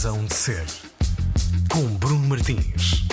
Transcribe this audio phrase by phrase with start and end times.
[0.00, 0.64] Razão de Ser,
[1.70, 3.04] com Bruno Martins.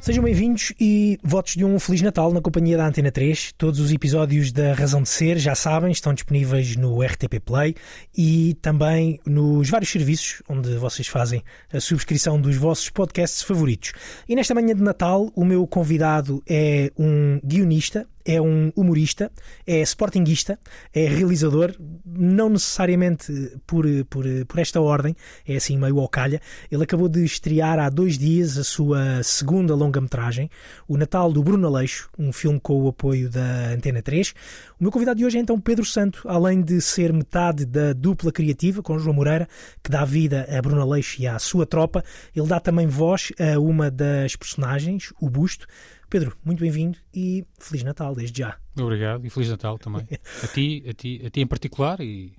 [0.00, 3.52] Sejam bem-vindos e votos de um Feliz Natal na companhia da Antena 3.
[3.56, 7.76] Todos os episódios da Razão de Ser, já sabem, estão disponíveis no RTP Play
[8.18, 13.92] e também nos vários serviços onde vocês fazem a subscrição dos vossos podcasts favoritos.
[14.28, 19.30] E nesta manhã de Natal, o meu convidado é um guionista é um humorista,
[19.66, 20.58] é sportinguista,
[20.94, 23.32] é realizador, não necessariamente
[23.66, 26.40] por, por, por esta ordem, é assim meio ao calha.
[26.70, 30.50] Ele acabou de estrear há dois dias a sua segunda longa-metragem,
[30.88, 34.34] O Natal do Bruno Aleixo, um filme com o apoio da Antena 3.
[34.78, 38.32] O meu convidado de hoje é então Pedro Santo, além de ser metade da dupla
[38.32, 39.48] criativa com João Moreira,
[39.82, 43.58] que dá vida a Bruno Aleixo e à sua tropa, ele dá também voz a
[43.58, 45.66] uma das personagens, o Busto,
[46.12, 48.58] Pedro, muito bem-vindo e Feliz Natal desde já.
[48.78, 50.06] Obrigado e Feliz Natal também.
[50.44, 52.34] a ti, a ti, a ti em particular e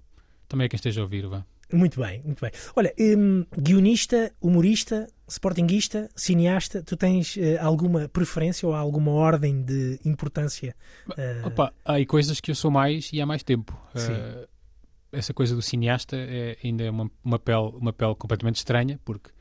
[0.47, 1.43] também a quem esteja a ouvir, vá.
[1.71, 2.51] Muito bem, muito bem.
[2.75, 9.99] Olha, um, guionista, humorista, sportinguista, cineasta, tu tens uh, alguma preferência ou alguma ordem de
[10.05, 10.75] importância?
[11.09, 11.47] Uh...
[11.47, 13.73] Opa, há coisas que eu sou mais e há mais tempo.
[13.95, 14.47] Uh,
[15.11, 19.31] essa coisa do cineasta é ainda é uma, uma, pele, uma pele completamente estranha, porque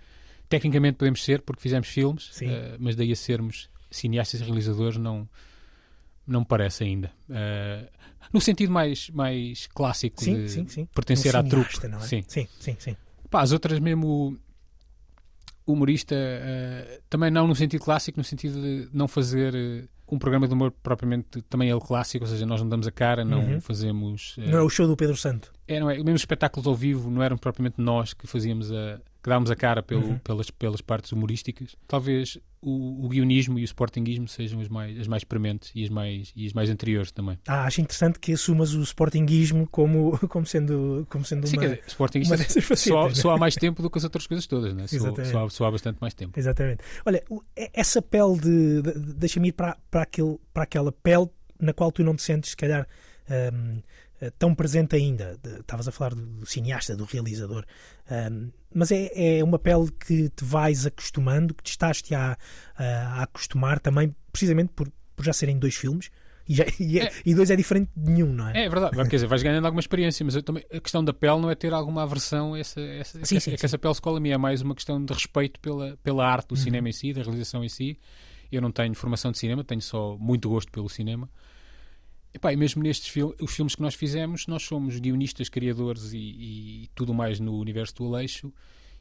[0.49, 2.31] tecnicamente podemos ser, porque fizemos filmes,
[2.79, 5.29] mas daí a sermos cineastas e realizadores não
[6.27, 7.11] não me parece ainda.
[7.29, 7.89] Uh,
[8.33, 10.89] no sentido mais, mais clássico sim, de sim, sim.
[10.95, 11.87] pertencer um à truque.
[11.89, 12.03] Não é?
[12.03, 12.77] Sim, sim, sim.
[12.79, 12.97] sim.
[13.29, 14.39] Pá, as outras mesmo
[15.67, 20.47] humorista, uh, também não no sentido clássico, no sentido de não fazer uh, um programa
[20.47, 23.61] de humor propriamente também ele clássico, ou seja, nós não damos a cara, não uhum.
[23.61, 24.35] fazemos...
[24.39, 25.53] não é o show do Pedro Santo.
[25.67, 25.97] É, não é?
[25.97, 29.57] Mesmo os espetáculos ao vivo não eram propriamente nós que fazíamos a que dávamos a
[29.57, 30.19] cara pelo, uhum.
[30.19, 31.77] pelas, pelas partes humorísticas.
[31.87, 35.91] Talvez o, o guionismo e o sportinguismo sejam as mais, as mais prementes e as
[35.91, 37.39] mais, e as mais anteriores também.
[37.47, 41.83] Ah, acho interessante que assumas o sportinguismo como, como sendo, como sendo Sim, uma, dizer,
[41.87, 43.15] sportinguista uma facetas, só, né?
[43.15, 44.89] só, há mais tempo do que as outras coisas todas, né?
[44.89, 46.39] só, só, há, só há bastante mais tempo.
[46.39, 46.83] Exatamente.
[47.07, 47.23] Olha,
[47.73, 51.29] essa pele de, de deixa-me ir para, para, aquele, para aquela pele
[51.61, 52.89] na qual tu não te sentes, se calhar,
[53.55, 53.81] um,
[54.31, 55.39] tão presente ainda.
[55.61, 57.65] Estavas a falar do, cineasta, do realizador.
[58.11, 62.37] Um, mas é, é uma pele que te vais acostumando, que te estás-te a,
[62.77, 66.11] a, acostumar também, precisamente por, por já serem dois filmes.
[66.49, 68.65] E, já, e, é, e, dois é diferente de nenhum, não é?
[68.65, 71.51] É verdade, quer dizer, vais ganhando alguma experiência, mas também, a questão da pele não
[71.51, 74.21] é ter alguma aversão, essa, essa, sim, é, sim, é que essa pele escola a
[74.21, 76.61] mim é mais uma questão de respeito pela, pela arte do uhum.
[76.61, 77.99] cinema em si, da realização em si.
[78.51, 81.29] Eu não tenho formação de cinema, tenho só muito gosto pelo cinema.
[82.35, 86.13] E, pá, e mesmo nestes filmes, os filmes que nós fizemos, nós somos guionistas, criadores
[86.13, 88.53] e, e, tudo mais no universo do Aleixo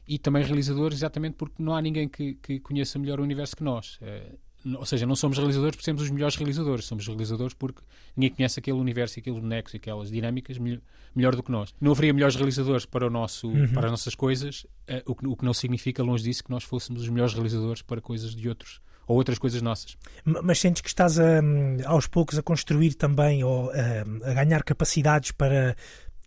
[0.06, 3.64] e também realizadores, exatamente porque não há ninguém que, que conheça melhor o universo que
[3.64, 3.98] nós.
[4.02, 4.32] É,
[4.64, 7.82] ou seja, não somos realizadores porque somos os melhores realizadores, somos realizadores porque
[8.16, 10.80] ninguém conhece aquele universo, aqueles bonecos e aquelas dinâmicas melhor,
[11.14, 11.74] melhor, do que nós.
[11.80, 13.72] Não haveria melhores realizadores para, o nosso, uhum.
[13.72, 16.64] para as nossas coisas, uh, o, que, o que não significa, longe disso, que nós
[16.64, 19.96] fôssemos os melhores realizadores para coisas de outros ou outras coisas nossas.
[20.24, 21.40] Mas sentes que estás a,
[21.86, 25.76] aos poucos a construir também ou a, a ganhar capacidades para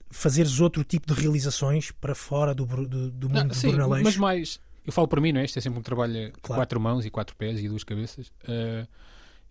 [0.09, 3.83] fazeres outro tipo de realizações para fora do, do, do mundo não, do sim, Bruno
[3.85, 4.03] Aleixo?
[4.03, 5.45] Mas mais, eu falo para mim, não é?
[5.45, 8.27] Isto é sempre um trabalho com quatro mãos e quatro pés e duas cabeças.
[8.43, 8.87] Uh,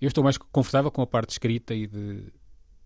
[0.00, 2.32] eu estou mais confortável com a parte escrita e, de,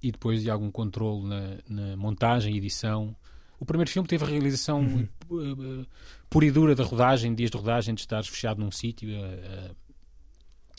[0.02, 3.14] e depois de algum controle na, na montagem e edição.
[3.60, 5.82] O primeiro filme teve a realização uhum.
[5.82, 5.86] uh,
[6.30, 9.10] pura e dura da rodagem, dias de rodagem, de estares fechado num sítio.
[9.10, 9.76] Uh,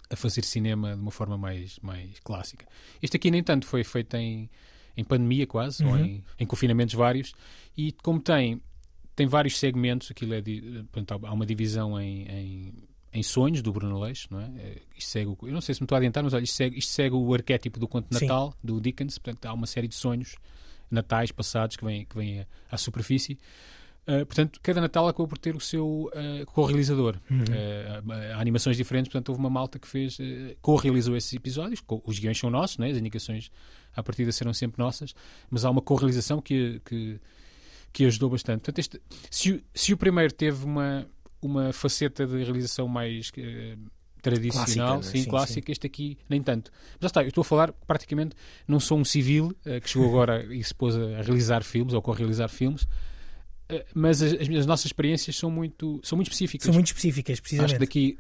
[0.10, 2.66] a fazer cinema de uma forma mais, mais clássica.
[3.02, 4.50] Este aqui, nem tanto, foi feito em,
[4.98, 5.92] em pandemia quase, uhum.
[5.92, 7.34] ou em, em, confinamentos vários,
[7.78, 8.62] e como tem,
[9.16, 10.42] tem vários segmentos, aquilo é,
[10.92, 12.74] portanto, há uma divisão em, em,
[13.14, 14.52] em sonhos do Bruno Leix, não é?
[14.58, 14.82] é?
[14.98, 16.92] Isto segue, eu não sei se me estou a adiantar, mas olha, isto segue, isto
[16.92, 18.58] segue o arquétipo do conto de Natal, Sim.
[18.64, 20.36] do Dickens, portanto há uma série de sonhos
[20.90, 23.38] natais passados que vêm, que vêm à superfície.
[24.10, 27.18] Uh, portanto, cada Natal acabou por ter o seu uh, co-realizador.
[27.30, 27.42] Uhum.
[27.42, 30.24] Uh, animações diferentes, portanto, houve uma malta que fez, uh,
[30.64, 31.80] co-realizou esses episódios.
[31.80, 32.90] Co os guiões são nossos, né?
[32.90, 33.52] as indicações
[33.96, 35.14] à partida serão sempre nossas,
[35.48, 37.20] mas há uma co-realização que, que,
[37.94, 38.62] que, ajudou bastante.
[38.62, 39.00] Portanto, este,
[39.30, 41.06] se, se, o primeiro teve uma,
[41.40, 43.32] uma faceta de realização mais
[44.24, 45.72] tradicional, clássica, sim, sim, clássica, sim.
[45.72, 46.72] este aqui nem tanto.
[46.94, 48.36] Mas já está, eu estou a falar praticamente,
[48.68, 52.48] não sou um civil que chegou agora e se pôs a realizar filmes ou co-realizar
[52.48, 53.09] filmes eh,
[53.94, 56.66] mas as, as, nossas experiências são muito, são muito específicas.
[56.66, 57.72] São muito específicas, precisamente.
[57.72, 58.18] Acho que daqui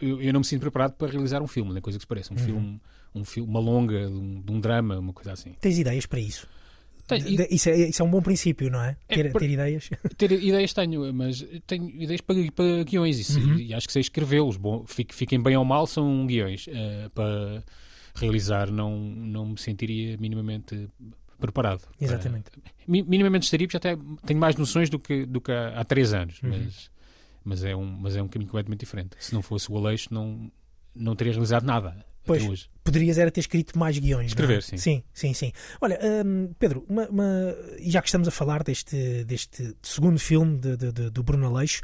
[0.00, 2.32] eu, eu, não me sinto preparado para realizar um filme, nem coisa que se pareça.
[2.32, 2.44] Um uhum.
[2.44, 2.80] filme,
[3.14, 5.52] um filme, uma longa, de um, um, drama, uma coisa assim.
[5.60, 6.46] Tens ideias para isso?
[7.06, 8.96] Tenho, de, isso, é, isso é um bom princípio, não é?
[9.08, 9.88] é ter, ter, ideias?
[10.16, 13.58] Ter ideias tenho, mas tenho ideias para, para guiões isso, uhum.
[13.58, 14.58] e acho que sei escrevê-los.
[14.86, 16.66] Fiquem bem ou mal, são guiões.
[16.66, 17.64] Uh, para
[18.14, 20.88] realizar, não, não me sentiria minimamente
[21.38, 21.82] preparado.
[22.00, 22.50] Exatamente.
[22.50, 25.84] Para, minimamente estaria, porque já até tenho mais noções do que, do que há, há
[25.84, 26.50] três anos, Uhum.
[26.50, 26.90] mas,
[27.44, 29.10] mas, é um, mas é um caminho completamente diferente.
[29.20, 30.50] Se não fosse o Aleixo, não,
[30.94, 32.42] não teria realizado nada Pois.
[32.42, 32.68] até hoje.
[32.84, 34.28] Poderias era ter escrito mais guiões.
[34.28, 34.62] Escrever, não é?
[34.62, 34.76] sim.
[34.78, 35.52] Sim, sim, sim.
[35.80, 40.76] Olha, hum, Pedro, uma, uma- já que estamos a falar deste, deste segundo filme de-
[40.76, 41.82] de- de- do Bruno Aleixo,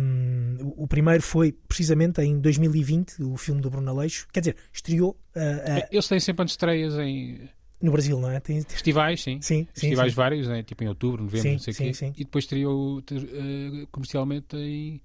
[0.00, 4.26] hum, o, o primeiro foi precisamente em 2020, o filme do Bruno Aleixo.
[4.32, 5.40] Quer dizer, estreou ah,
[5.82, 7.48] ah, Eles têm sempre antestreias em
[7.80, 8.40] no Brasil, não é?
[8.40, 9.40] Tem- festivais, sim.
[9.42, 10.16] sim, sim, festivais sim.
[10.16, 10.62] vários, né?
[10.62, 11.94] tipo em outubro, novembro, Sim, não sei o quê.
[11.94, 12.12] sim.
[12.16, 15.00] E depois estreou eh, comercialmente em,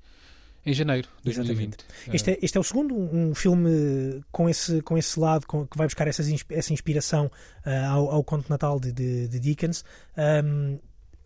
[0.65, 1.77] em janeiro de 2020.
[2.13, 5.65] Este é, este é o segundo, um um filme com esse, com esse lado, com-
[5.67, 7.29] que vai buscar essas essa inspiração
[7.65, 9.83] ah, ao, ao Conto Natal de, de, de Dickens.
[10.15, 10.77] Ahm,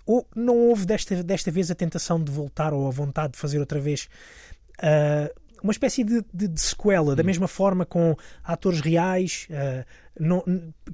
[0.05, 3.59] ou não houve desta, desta vez a tentação de voltar ou a vontade de fazer
[3.59, 4.09] outra vez
[4.81, 5.29] ah,
[5.63, 9.47] uma espécie de, de- de sequela, da mesma forma com atores reais?
[9.51, 9.85] ah,
[10.19, 10.43] não-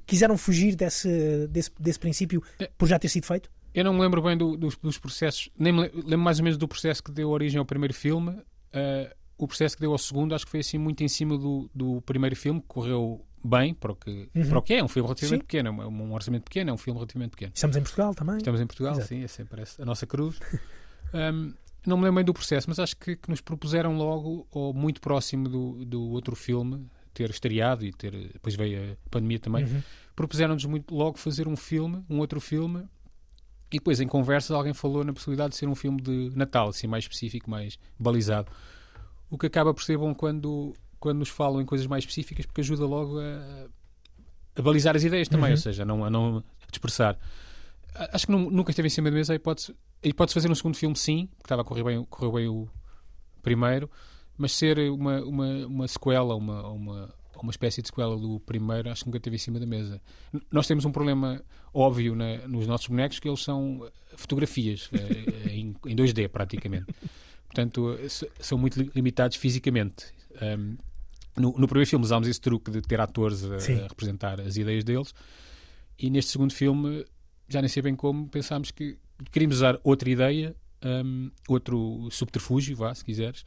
[0.06, 2.42] quiseram fugir desse, desse, desse princípio
[2.78, 3.50] por já ter sido feito?
[3.74, 6.44] Eu não me lembro bem do- dos, dos processos, nem me le- lembro mais ou
[6.44, 8.36] menos do processo que deu origem ao primeiro filme.
[8.72, 11.70] Eh, o processo que deu ao segundo, acho que foi assim muito em cima do,
[11.74, 14.78] do primeiro filme, que correu bem para o que, para o que é.
[14.80, 15.46] É um filme relativamente Sim.
[15.46, 17.52] pequeno, é um, um orçamento pequeno, é um filme relativamente pequeno.
[17.54, 18.36] Estamos em Portugal também.
[18.38, 19.08] Estamos em Portugal, Exato.
[19.08, 20.38] sim, é sempre essa- a nossa cruz.
[21.14, 21.52] Ahm,
[21.86, 25.00] não me lembro bem do processo, mas acho que, que nos propuseram logo, ou muito
[25.00, 28.12] próximo do, do outro filme, ter estreado e ter.
[28.32, 29.64] Depois veio a pandemia também.
[29.64, 29.82] Uhum.
[30.14, 32.84] Propuseram-nos muito logo fazer um filme, um outro filme,
[33.72, 36.86] e depois em conversas alguém falou na possibilidade de ser um filme de Natal, assim,
[36.86, 38.50] mais específico, mais balizado.
[39.30, 42.60] O que acaba por ser bom quando, quando nos falam em coisas mais específicas, porque
[42.60, 43.66] ajuda logo a,
[44.56, 45.52] a balizar as ideias também, Uhum.
[45.52, 47.16] ou seja, a não, a não dispersar.
[48.12, 49.74] Acho que nu- nunca esteve em cima da mesa a hipótese,
[50.08, 52.68] hipótese de fazer um segundo filme, sim, porque estava a correr bem, correu bem o
[53.42, 53.90] primeiro,
[54.36, 59.02] mas ser uma, uma, uma sequela, uma, uma, uma espécie de sequela do primeiro, acho
[59.02, 60.00] que nunca esteve em cima da mesa.
[60.32, 61.42] N- Nós temos um problema
[61.72, 66.86] óbvio na- nos nossos bonecos, que eles são eh, fotografias, eh, em, em 2D praticamente.
[67.46, 68.08] Portanto, eh,
[68.40, 70.06] são muito li- limitados fisicamente.
[70.40, 70.76] Ahm,
[71.36, 74.84] no, no primeiro filme usámos esse truque de ter atores a, a representar as ideias
[74.84, 75.14] deles,
[75.98, 77.04] e neste segundo filme,
[77.48, 78.96] já nem sei bem como, pensámos que
[79.30, 83.44] queríamos usar outra ideia, ahm, outro subterfúgio, vá, se quiseres,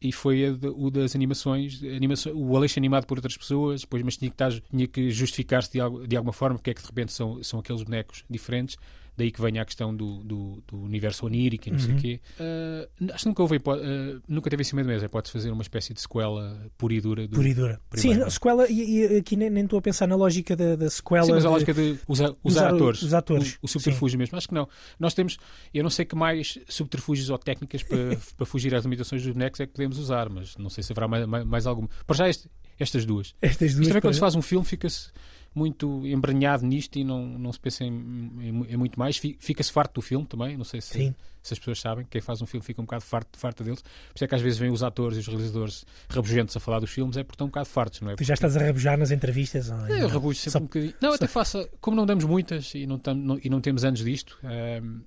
[0.00, 4.16] e foi de- o das animações, animações, o Aleixo animado por outras pessoas, depois, mas
[4.16, 7.58] tinha que, que justificar-se de, de alguma forma porque é que de repente são, são
[7.60, 8.76] aqueles bonecos diferentes,
[9.18, 11.98] daí que venha a questão do, do, do universo onírico e não sei o Uhum.
[12.00, 12.20] quê.
[12.38, 15.62] Ah, acho que nunca houve, ah, nunca teve em cima da mesa, pode fazer uma
[15.62, 17.80] espécie de sequela pura e dura do, Pura e dura.
[17.94, 18.30] Sim, não é?
[18.30, 18.80] sequela, e,
[19.14, 21.24] e aqui nem nem estou a pensar na lógica da, da sequela.
[21.24, 23.02] Sim, mas a lógica de usar, usar, usar atores.
[23.02, 24.38] os atores, O, o subterfúgio mesmo.
[24.38, 24.68] Acho que não.
[25.00, 25.36] Nós temos,
[25.74, 29.58] eu não sei que mais subterfúgios ou técnicas para, para fugir às limitações dos bonecos
[29.58, 31.88] é que podemos usar, mas não sei se haverá mais, mais, mais alguma.
[32.06, 32.48] Para já este-
[32.78, 33.34] estas duas.
[33.42, 35.10] Estas duas também quando se faz um filme fica-se
[35.54, 39.16] muito embranhado nisto e não, não se pensa em, em- em muito mais.
[39.16, 40.56] Fi- Fica-se farto do filme também.
[40.56, 42.06] Não sei se, se as pessoas sabem.
[42.08, 43.82] Quem faz um filme fica um bocado farto, farto deles.
[43.82, 46.78] Por isso é que às vezes vêm os atores e os realizadores rabugentos a falar
[46.80, 48.16] dos filmes, é porque estão um bocado fartos, não é?
[48.16, 49.70] Tu já estás a rabujar nas entrevistas?
[49.70, 50.08] ainda É, eu não?
[50.08, 50.94] rabujo sempre Só- um bocadinho.
[51.00, 54.00] Não, até faço, como não damos muitas e não, tam- não- e não temos anos
[54.04, 55.00] disto, ahm,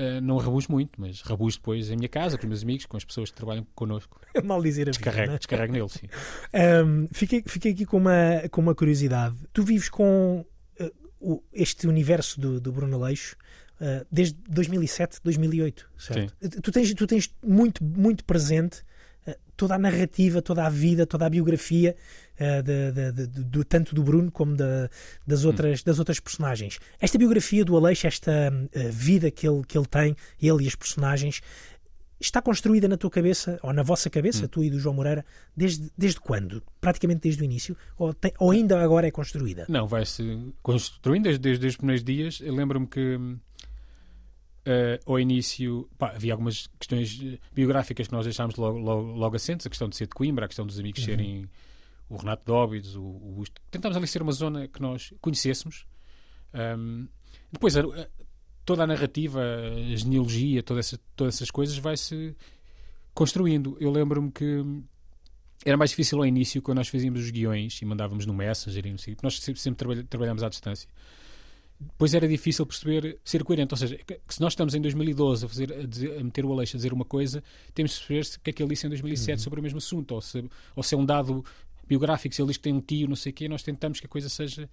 [0.00, 2.96] ah, não rabujo muito, mas rabujo depois em minha casa, com os meus amigos, com
[2.96, 4.20] as pessoas que trabalham connosco.
[4.44, 5.38] Mal dizer a vida, Descarrego, é?
[5.38, 6.06] descarrego neles, sim.
[6.52, 9.36] Ahm, fiquei, fiquei aqui com uma, com uma curiosidade.
[9.52, 10.44] Tu vives com
[10.78, 13.36] eh, o- este universo do, do Bruno Aleixo
[13.80, 16.34] eh, desde 2007, 2008, certo?
[16.62, 18.89] Tu tens, tu tens muito, muito presente eh,
[19.56, 21.94] toda a narrativa, toda a vida, toda a biografia
[22.38, 24.88] eh, de- de- de- de- do, tanto do Bruno como da-
[25.26, 26.78] das, outras, das outras personagens.
[26.98, 28.30] Esta biografia do Aleixo, esta
[28.72, 31.40] eh, vida que ele, que ele tem, ele e as personagens,
[32.18, 35.24] está construída na tua cabeça, ou na vossa cabeça, tu e do João Moreira,
[35.56, 36.62] desde, desde quando?
[36.80, 37.76] Praticamente desde o início?
[37.98, 39.64] Ou, tem- ou ainda agora é construída?
[39.68, 42.40] Não, vai-se construindo desde, desde os primeiros dias.
[42.42, 43.18] Eu lembro-me que
[44.64, 49.36] eh, ao início pá, havia algumas questões eh, biográficas que nós deixámos logo, logo, logo
[49.36, 51.48] assentes, a questão de ser de Coimbra, a questão dos amigos serem
[52.08, 53.44] o Renato Dóbidos, o, o.
[53.70, 55.86] Tentámos ali ser uma zona que nós conhecêssemos.
[56.52, 57.06] Ahm,
[57.52, 58.08] depois, a- a-
[58.64, 62.36] toda a narrativa, a genealogia, toda essa- todas essas coisas vai-se
[63.14, 63.76] construindo.
[63.80, 64.62] Eu lembro-me que
[65.64, 68.98] era mais difícil ao início quando nós fazíamos os guiões e mandávamos no Messenger e
[68.98, 70.88] sei, nós sempre, sempre trabalhámos à distância.
[71.80, 73.72] Depois era difícil perceber, ser coerente.
[73.72, 76.76] Ou seja, se nós estamos em 2012 a, fazer, a, dizer- a meter o Aleixo
[76.76, 78.90] a dizer uma coisa, temos de perceber se o que é que ele disse em
[78.90, 80.44] 2007 sobre o mesmo assunto, ou se,
[80.76, 81.42] ou se é um dado
[81.88, 84.06] biográfico, se ele diz que tem um tio, não sei o quê, nós tentamos que
[84.06, 84.68] a coisa seja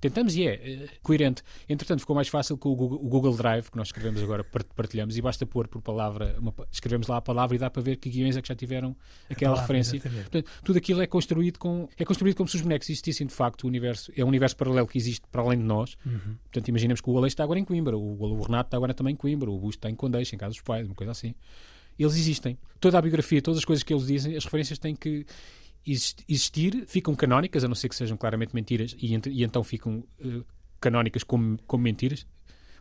[0.00, 1.42] tentamos e é uh, coerente.
[1.68, 5.16] Entretanto, ficou mais fácil com o Google, o Google, Drive, que nós escrevemos agora, partilhamos,
[5.16, 8.08] e basta pôr por palavra, uma, escrevemos lá a palavra e dá para ver que
[8.08, 8.96] guiões é que já tiveram
[9.30, 10.00] aquela palavra, referência.
[10.00, 13.64] Portanto, tudo aquilo é construído com é construído como se os bonecos existissem de facto.
[13.64, 15.96] O universo é um universo paralelo que existe para além de nós.
[16.04, 16.36] Uhum.
[16.44, 19.14] Portanto, imaginemos que o Aleixo está agora em Coimbra, o, o Renato está agora também
[19.14, 21.34] em Coimbra, o Busto está em Condeixa, em casa dos pais, uma coisa assim.
[21.98, 22.56] Eles existem.
[22.78, 25.26] Toda a biografia, todas as coisas que eles dizem, as referências têm que
[25.88, 30.44] existir, ficam canónicas, a não ser que sejam claramente mentiras, e, e então ficam uh,
[30.80, 32.26] canónicas como, como mentiras.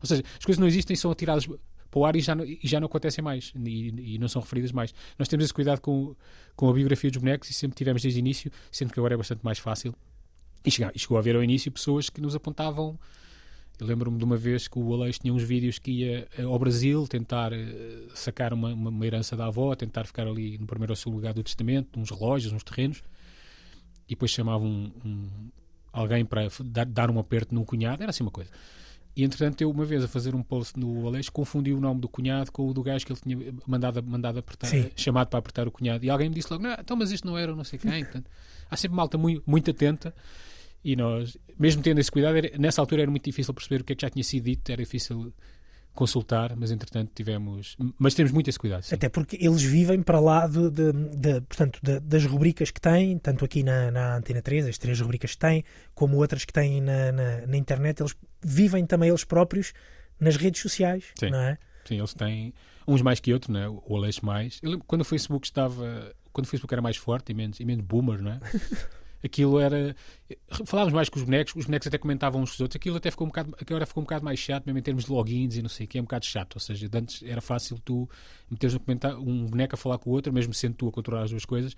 [0.02, 1.48] Ou seja, as coisas não existem, são atiradas
[1.90, 4.42] para o ar e já não, e já não acontecem mais e, e, não são
[4.42, 4.94] referidas mais.
[5.18, 6.16] Nós temos esse cuidado com,
[6.56, 9.18] com a biografia dos bonecos e sempre tivemos desde o início, sendo que agora é
[9.18, 9.96] bastante mais fácil.
[10.66, 13.00] E chegou, e chegou a haver ao início pessoas que nos apontavam.
[13.80, 17.08] Lembro-me de uma vez que o Aleixo tinha uns vídeos que ia eh, ao Brasil
[17.08, 17.56] tentar uh,
[18.16, 21.44] sacar uma, uma, herança da avó, tentar ficar ali no primeiro ou segundo lugar do
[21.44, 23.04] testamento, uns relógios, uns terrenos,
[24.08, 25.30] e depois chamava um, um,
[25.94, 28.50] alguém para dar, dar um aperto num cunhado, era assim uma coisa.
[29.16, 32.08] E entretanto, eu uma vez a fazer um post no Aleixo, confundi o nome do
[32.08, 34.92] cunhado com o do gajo que ele tinha mandado, mandado apertar, Sim.
[34.96, 36.06] chamado para apertar o cunhado.
[36.06, 38.04] E alguém me disse logo: não, então, mas isto não era não sei quem.
[38.04, 38.30] Portanto,
[38.70, 40.14] há sempre malta muito, muito atenta.
[40.84, 43.94] E nós, mesmo tendo esse cuidado, era, nessa altura era muito difícil perceber o que
[43.94, 45.34] é que já tinha sido dito, era difícil
[45.98, 47.76] consultar, mas entretanto tivemos.
[47.98, 48.84] Mas temos muito esse cuidado.
[48.84, 48.96] Sim.
[48.96, 53.18] Até porque eles vivem para lá de, de, de portanto, de, das rubricas que têm,
[53.18, 55.64] tanto aqui na, na Antena 3, as três rubricas que têm,
[55.96, 59.74] como outras que têm na, na, na internet, eles vivem também eles próprios
[60.20, 61.32] nas redes sociais, sim.
[61.32, 61.58] não é?
[61.86, 62.54] Sim, eles têm
[62.88, 63.68] uns mais que outros, né?
[63.68, 64.60] o Aleixo mais.
[64.62, 66.16] Eu lembro, quando o Facebook estava.
[66.32, 68.40] Quando o Facebook era mais forte e menos, e menos boomer, não é?
[69.24, 69.96] aquilo era.
[70.66, 73.12] Falávamos mais com os bonecos, os bonecos até comentavam uns com os outros, aquilo até
[73.12, 75.62] ficou um bocado, agora ficou um bocado mais chato, mesmo em termos de logins e
[75.62, 76.56] não sei o que, é um bocado chato.
[76.56, 78.10] Ou seja, antes era fácil tu
[78.50, 78.82] meteres um,
[79.20, 81.76] um boneco a falar com o outro, mesmo sendo tu a controlar as duas coisas,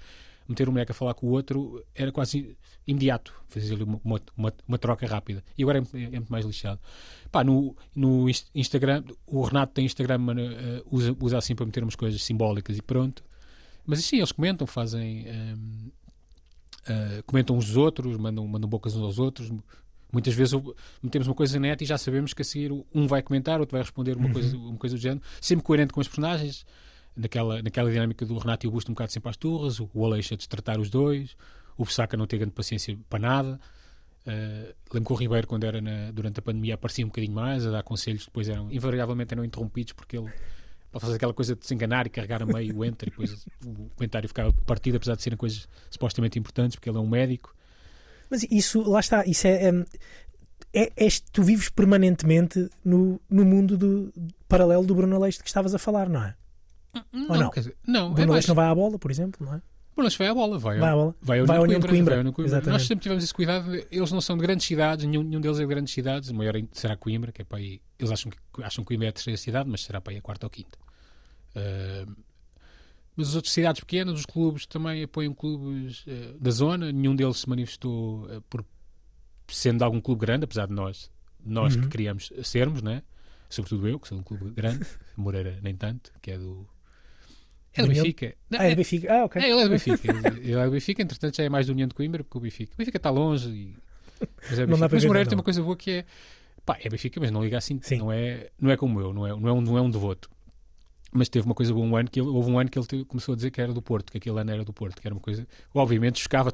[0.50, 4.01] meter um boneco a falar com o outro era quase imediato, fazer ali uma,
[4.36, 5.43] uma, uma, troca rápida.
[5.55, 6.79] E agora é, é, muito mais lixado.
[7.31, 11.96] Pá, no, no Instagram, o Renato tem Instagram, uh, usa, usa assim para meter umas
[11.96, 13.24] coisas simbólicas e pronto.
[13.86, 15.27] Mas sim, eles comentam, fazem.
[15.27, 15.91] Ehm,
[16.81, 19.51] uh, comentam uns dos outros, mandam, mandam bocas uns aos outros.
[20.12, 20.59] Muitas vezes
[21.03, 23.74] metemos uma coisa na net e já sabemos que a seguir um vai comentar, outro
[23.74, 24.33] vai responder uma, uhum.
[24.33, 26.65] coisa, uma coisa do género, sempre coerente com os personagens,
[27.15, 30.05] naquela, naquela dinâmica do Renato e o Busto um bocado sempre às turras, o, o
[30.05, 31.36] Aleixo a destratar os dois,
[31.77, 33.59] o Bussaca não ter grande paciência para nada.
[34.25, 37.65] Uh, lembro que o Ribeiro, quando era na, durante a pandemia, aparecia um bocadinho mais
[37.65, 40.31] a dar conselhos, depois eram invariavelmente eram interrompidos porque ele
[40.91, 43.46] para fazer aquela coisa de se enganar e carregar a meio o enter e depois
[43.65, 47.55] o comentário ficava partido, apesar de serem coisas supostamente importantes, porque ele é um médico.
[48.29, 49.69] Mas isso, lá está, isso é.
[50.74, 54.13] é, é, tu vives permanentemente no, no mundo do,
[54.48, 56.36] paralelo do Bruno Aleixo que estavas a falar, não é?
[57.13, 57.50] Não, Ou não?
[57.51, 59.62] Dizer, não Bruno é Aleixo não vai à bola, por exemplo, não é?
[60.01, 61.15] Aleixo vai à bola, vai, vai à bola.
[61.22, 62.15] Vai ao vai de Coimbra.
[62.15, 62.32] Coimbra.
[62.32, 62.62] Coimbra.
[62.72, 65.62] Nós sempre tivemos esse cuidado, eles não são de grandes cidades, nenhum, nenhum deles é
[65.62, 68.84] de grandes cidades, o maior será Coimbra, que é para aí, eles acham que, acham
[68.84, 70.77] que Coimbra é a terceira cidade, mas será para aí a quarta ou quinta.
[71.56, 72.15] Uh,
[73.15, 76.89] mas as outras cidades pequenas, os clubes também apoiam clubes uh, da zona.
[76.89, 78.63] Nenhum deles se manifestou uh, por
[79.50, 81.12] sendo algum clube grande, apesar de nós,
[81.44, 81.82] nós uhum.
[81.82, 83.03] que queríamos sermos, né?
[83.50, 84.86] Sobretudo eu, que sou um clube grande,
[85.18, 86.65] Moreira nem tanto, que é do.
[87.79, 88.36] É do Benfica.
[88.51, 89.13] Ah, é do Benfica.
[89.13, 89.41] Ah, ok.
[89.41, 90.17] É, ele é do Benfica.
[90.41, 92.74] ele é do Benfica, entretanto já é mais do União de Coimbra, porque o Benfica.
[92.74, 93.50] O Benfica está longe.
[93.50, 93.75] E...
[94.50, 94.89] Mas, é Benfica.
[94.91, 96.05] mas o Moreira tem uma coisa boa que é.
[96.65, 97.79] Pá, é Benfica, mas não liga assim.
[97.81, 97.98] Sim.
[97.98, 100.29] Não, é, não é como eu, não é, não é, um, não é um devoto
[101.12, 103.33] mas teve uma coisa boa um ano que ele, houve um ano que ele começou
[103.33, 105.19] a dizer que era do Porto, que aquele ano era do Porto, que era uma
[105.19, 106.53] coisa, obviamente chocava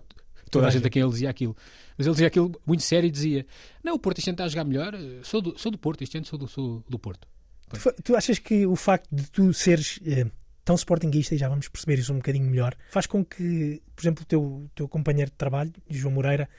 [0.49, 1.55] toda a gente a quem ele dizia aquilo.
[1.97, 3.45] Mas ele dizia aquilo muito sério e dizia:
[3.83, 6.17] Não, o Porto este ano está a jogar melhor, sou do, sou do Porto, este
[6.17, 7.27] ano sou do, sou do Porto.
[7.69, 10.27] Tu, tu, achas que o facto de tu seres eh,
[10.65, 14.23] tão sportinguista, e já vamos perceber isso um bocadinho melhor, faz com que, por exemplo,
[14.23, 16.49] o teu, teu companheiro de trabalho, João Moreira,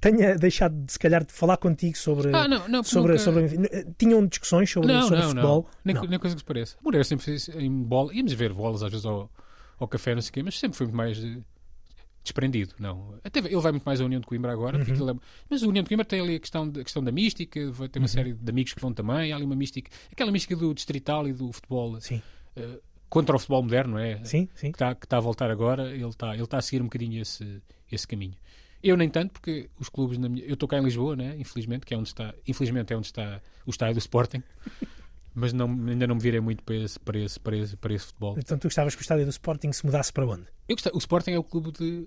[0.00, 3.24] tenha deixado de se calhar de falar contigo sobre ah, não, não, sobre, nunca...
[3.24, 5.94] sobre tinham discussões sobre, não, sobre não, futebol não.
[5.94, 8.90] Nem, nem coisa que se pareça Moreira sempre fez em bola íamos ver bolas às
[8.90, 9.28] vezes ao,
[9.78, 11.38] ao café não sei o quê mas sempre foi muito mais eh,
[12.22, 15.10] desprendido não até ele vai muito mais à União de Coimbra agora uhum.
[15.10, 15.14] é...
[15.50, 17.60] mas a União de Coimbra tem ali a questão, a questão da mística
[17.90, 18.08] ter uma uhum.
[18.08, 21.32] série de amigos que vão também há ali uma mística aquela mística do distrital e
[21.32, 22.22] do futebol sim
[22.56, 25.90] uh, contra o futebol moderno não é sim sim que está está a voltar agora
[25.90, 28.34] ele está ele está a seguir um bocadinho esse esse caminho
[28.82, 30.44] eu nem tanto, porque os clubes na minha...
[30.44, 31.34] Eu estou cá em Lisboa, né?
[31.36, 32.32] infelizmente, que é onde está.
[32.46, 34.40] Infelizmente é onde está o estádio do Sporting.
[35.34, 38.06] mas não, ainda não me virei muito para esse, para, esse, para, esse, para esse
[38.06, 38.36] futebol.
[38.38, 40.44] Então tu gostavas que o estádio do Sporting se mudasse para onde?
[40.68, 42.06] Eu gostava, o Sporting é o clube de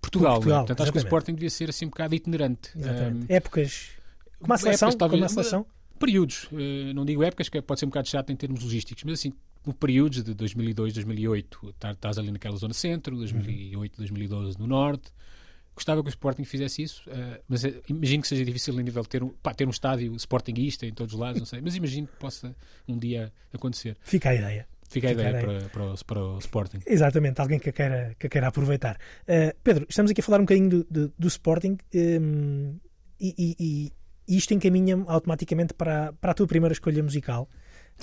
[0.00, 0.66] Portugal, Portugal né?
[0.66, 2.70] portanto acho que o Sporting devia ser assim um bocado itinerante.
[2.76, 3.90] Um, épocas.
[4.38, 4.88] Como a seleção?
[4.88, 5.66] Épocas, talvez, como a seleção?
[5.98, 9.14] Períodos, uh, não digo épocas, que pode ser um bocado chato em termos logísticos, mas
[9.14, 9.32] assim,
[9.78, 15.12] períodos de 2002, 2008, estás ali naquela zona centro, 2008, 2012 no norte,
[15.74, 19.02] gostava que o Sporting fizesse isso, uh, mas uh, imagino que seja difícil a nível
[19.02, 21.74] de ter um, pá, ter um estádio Sportingista em todos os lados, não sei, mas
[21.74, 22.54] imagino que possa
[22.86, 23.96] um dia acontecer.
[24.02, 24.66] Fica a ideia.
[24.88, 25.30] Fica a ideia.
[25.30, 26.80] Para, para, o, para, o, Sporting.
[26.84, 28.96] Exatamente, alguém que a queira, que a queira aproveitar.
[29.22, 32.76] Uh, Pedro, estamos aqui a falar um bocadinho do, do, do Sporting um,
[33.20, 33.92] e, e,
[34.28, 37.48] e, isto encaminha-me automaticamente para, para a tua primeira escolha musical.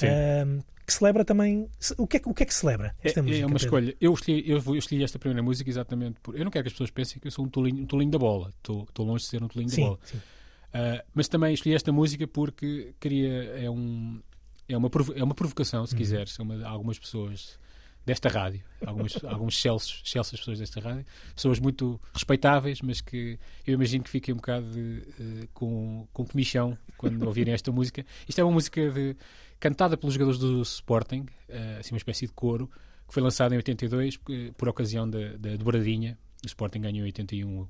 [0.06, 1.70] Um, que celebra também.
[1.98, 3.42] O que é, o que, é que celebra esta é, música?
[3.42, 3.66] É uma Pedro?
[3.66, 3.96] escolha.
[4.00, 6.38] Eu escolhi, eu escolhi esta primeira música exatamente por.
[6.38, 8.18] Eu não quero que as pessoas pensem que eu sou um tolinho, um tolinho da
[8.18, 8.54] bola.
[8.58, 10.00] Estou, longe de ser um tolinho sim, da bola.
[10.04, 10.18] Sim.
[10.18, 13.44] Uh, mas também escolhi esta música porque queria.
[13.60, 14.22] É, um,
[14.70, 15.98] é, uma, é uma provocação, se uhum.
[15.98, 17.60] quiseres, a algumas pessoas
[18.08, 23.74] desta rádio, algumas, alguns celsos, celsos pessoas desta rádio, pessoas muito respeitáveis, mas que eu
[23.74, 28.06] imagino que fiquem um bocado de, uh, com, com comichão quando ouvirem esta música.
[28.26, 29.14] Isto é uma música de
[29.60, 32.72] cantada pelos jogadores do Sporting, uh, assim uma espécie de coro,
[33.06, 34.18] que foi lançada em 82
[34.56, 36.18] por ocasião da, da dobradinha.
[36.46, 37.68] O Sporting ganhou em 81,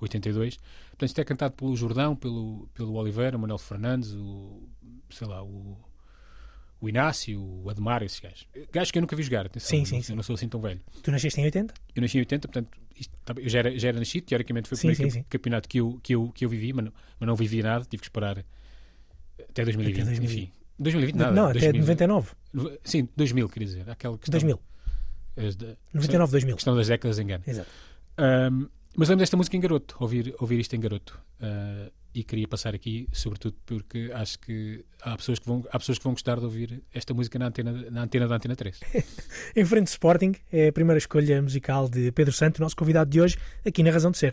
[0.00, 0.56] 82.
[0.56, 4.68] Portanto, isto é cantado pelo Jordão, pelo, pelo Oliveira, Manuel Fernandes, o,
[5.10, 5.76] sei lá, o,
[6.82, 8.44] o Inácio, o Ademar, esses gajos.
[8.72, 10.14] Gajos que eu nunca vi jogar, atenção, sim, sim, sim.
[10.16, 10.80] não sou assim tão velho.
[11.00, 11.72] Tu nasceste em 80?
[11.94, 14.78] Eu nasci em 80, portanto, isto, eu já era, já era nascido, teoricamente foi o
[14.80, 17.36] sim, primeiro sim, campeonato que eu, que, eu, que eu vivi, mas não, mas não
[17.36, 18.44] vivi nada, tive que esperar
[19.48, 20.42] até 2020, até 2020.
[20.42, 20.52] enfim.
[20.76, 21.32] 2020 nada.
[21.32, 22.30] Não, até 2000, 99.
[22.82, 23.88] Sim, 2000, quer dizer.
[23.88, 24.60] Aquela questão, 2000.
[25.36, 26.56] De, 99, 2000.
[26.56, 27.44] Questão das décadas engano.
[27.46, 27.70] Exato.
[28.18, 31.18] Um, mas lembro desta música em garoto, ouvir, ouvir isto em garoto.
[31.40, 35.96] Uh, e queria passar aqui, sobretudo porque acho que há pessoas que vão, há pessoas
[35.98, 38.80] que vão gostar de ouvir esta música na antena, na antena da Antena 3.
[39.56, 43.38] em frente Sporting, é a primeira escolha musical de Pedro Santo, nosso convidado de hoje,
[43.64, 44.32] aqui na Razão de Ser.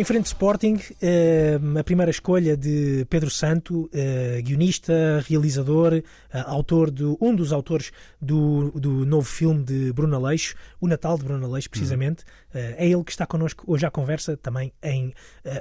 [0.00, 6.02] Em frente Sporting, eh, a primeira escolha de Pedro Santo, eh, guionista, realizador, eh,
[6.46, 11.24] autor de um dos autores do, do novo filme de Bruno Aleixo, O Natal de
[11.24, 12.24] Bruno Aleixo, precisamente.
[12.54, 12.60] Uhum.
[12.78, 15.12] É ele que está connosco hoje à conversa, também em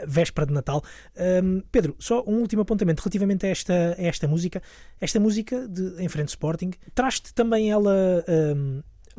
[0.07, 0.81] véspera de Natal.
[1.69, 4.63] Pedro, só um último apontamento relativamente a esta, a esta música.
[5.01, 8.23] Esta música de Em Frente Sporting, traz-te também ela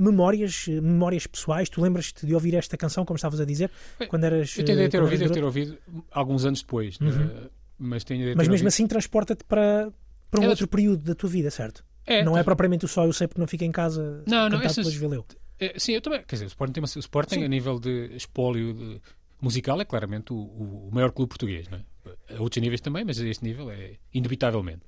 [0.00, 1.68] memórias, memórias pessoais.
[1.68, 3.70] Tu lembras-te de ouvir esta canção, como estavas a dizer,
[4.08, 4.56] quando eras.
[4.56, 5.78] Eu tenho de ter ouvido, devo ter ouvido
[6.10, 7.08] alguns anos depois, uhum.
[7.08, 8.68] uh, mas tenho de Mas mesmo ouvido.
[8.68, 9.92] assim transporta-te para,
[10.30, 11.84] para um outro período da tua vida, certo?
[12.06, 14.60] É, não é propriamente o só, eu sei porque não fica em casa não, não,
[14.60, 14.76] essas...
[14.76, 15.24] pelas Vileu.
[15.58, 16.22] É, sim, eu também.
[16.26, 19.00] Quer dizer, o Sporting, tem uma, o Sporting a nível de espólio de,
[19.40, 22.34] musical é claramente o, o, maior clube português, não é?
[22.34, 24.80] A outros níveis também, mas a este nível é indubitavelmente.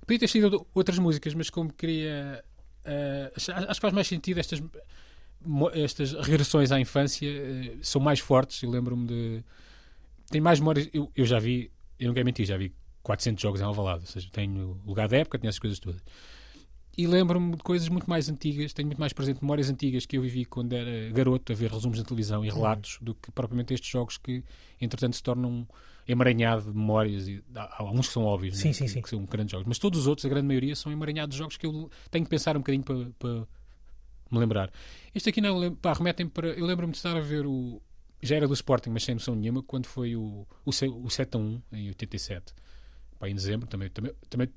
[0.00, 2.44] Podia ter sido outras músicas, mas como queria
[2.84, 4.62] Uh, acho que faz mais sentido estas,
[5.74, 8.62] estas regressões à infância uh, são mais fortes.
[8.62, 9.44] Eu lembro-me de.
[10.30, 10.88] Tenho mais memórias.
[10.92, 14.06] Eu, eu já vi, eu não quero mentir, já vi 400 jogos em Alvalade, ou
[14.06, 16.02] seja, tenho lugar da época, tenho essas coisas todas.
[16.96, 20.22] E lembro-me de coisas muito mais antigas, tenho muito mais presente memórias antigas que eu
[20.22, 23.88] vivi quando era garoto, a ver resumos na televisão e relatos, do que propriamente estes
[23.88, 24.44] jogos que,
[24.80, 25.66] entretanto, se tornam
[26.06, 27.28] emaranhado de memórias.
[27.28, 28.74] E, há, há uns que são óbvios, sim, né?
[28.74, 29.02] sim, que, sim.
[29.02, 31.56] que, são grandes jogos, mas todos os outros, a grande maioria, são emaranhados de jogos
[31.56, 33.30] que eu tenho que pensar um bocadinho para, para
[34.30, 34.72] me lembrar.
[35.14, 36.48] Este aqui não, pá, remetem para.
[36.48, 37.80] Eu lembro-me de estar a ver o.
[38.22, 41.38] Já era do Sporting, mas sem noção nenhuma, quando foi o, o, o 7 a
[41.38, 42.52] 1 em 87,
[43.18, 44.48] pá, em dezembro, também, também, também,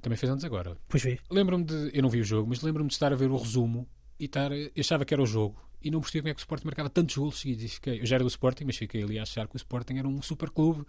[0.00, 0.76] também fez antes agora.
[0.88, 1.18] Pois vi.
[1.30, 1.90] Lembro-me de.
[1.94, 3.88] Eu não vi o jogo, mas lembro-me de estar a ver o resumo
[4.18, 4.52] e estar.
[4.52, 6.90] Eu achava que era o jogo e não percebi como é que o Sporting marcava
[6.90, 7.64] tantos golos seguidos.
[7.64, 9.98] E fiquei, eu já era do Sporting, mas fiquei ali a achar que o Sporting
[9.98, 10.84] era um super clube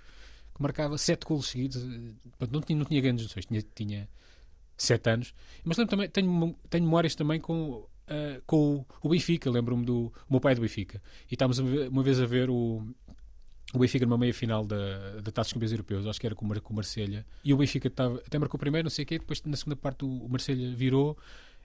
[0.54, 1.84] que marcava sete golos seguidos.
[1.84, 4.10] Eh, não tinha, não tinha grandes noções, tinha, tinha
[4.78, 5.34] sete anos.
[5.64, 9.50] Mas lembro também, tenho, tenho memórias também com, uh, com o Benfica.
[9.50, 11.02] Lembro-me do meu pai do Benfica.
[11.30, 12.84] E estávamos uma vez a ver o,
[13.74, 16.48] o Benfica numa meia final da, da Taça dos Campeões Europeus, acho que era com,
[16.48, 17.26] com o Marselha.
[17.44, 19.18] E o Benfica estava, até marcou primeiro, não sei o quê.
[19.18, 21.18] Depois, na segunda parte, o, Marselha virou.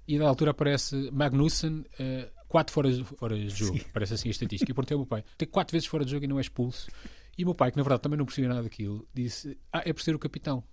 [0.07, 3.79] E da altura aparece Magnussen, uh, quatro fora, fora de jogo.
[3.79, 3.85] Sim.
[3.93, 4.71] Parece assim a estatística.
[4.71, 6.89] E perguntei ao meu pai: tem quatro vezes fora de jogo e não é expulso.
[7.37, 9.93] E o meu pai, que na verdade também não percebia nada daquilo, disse: Ah, é
[9.93, 10.65] por ser o capitão.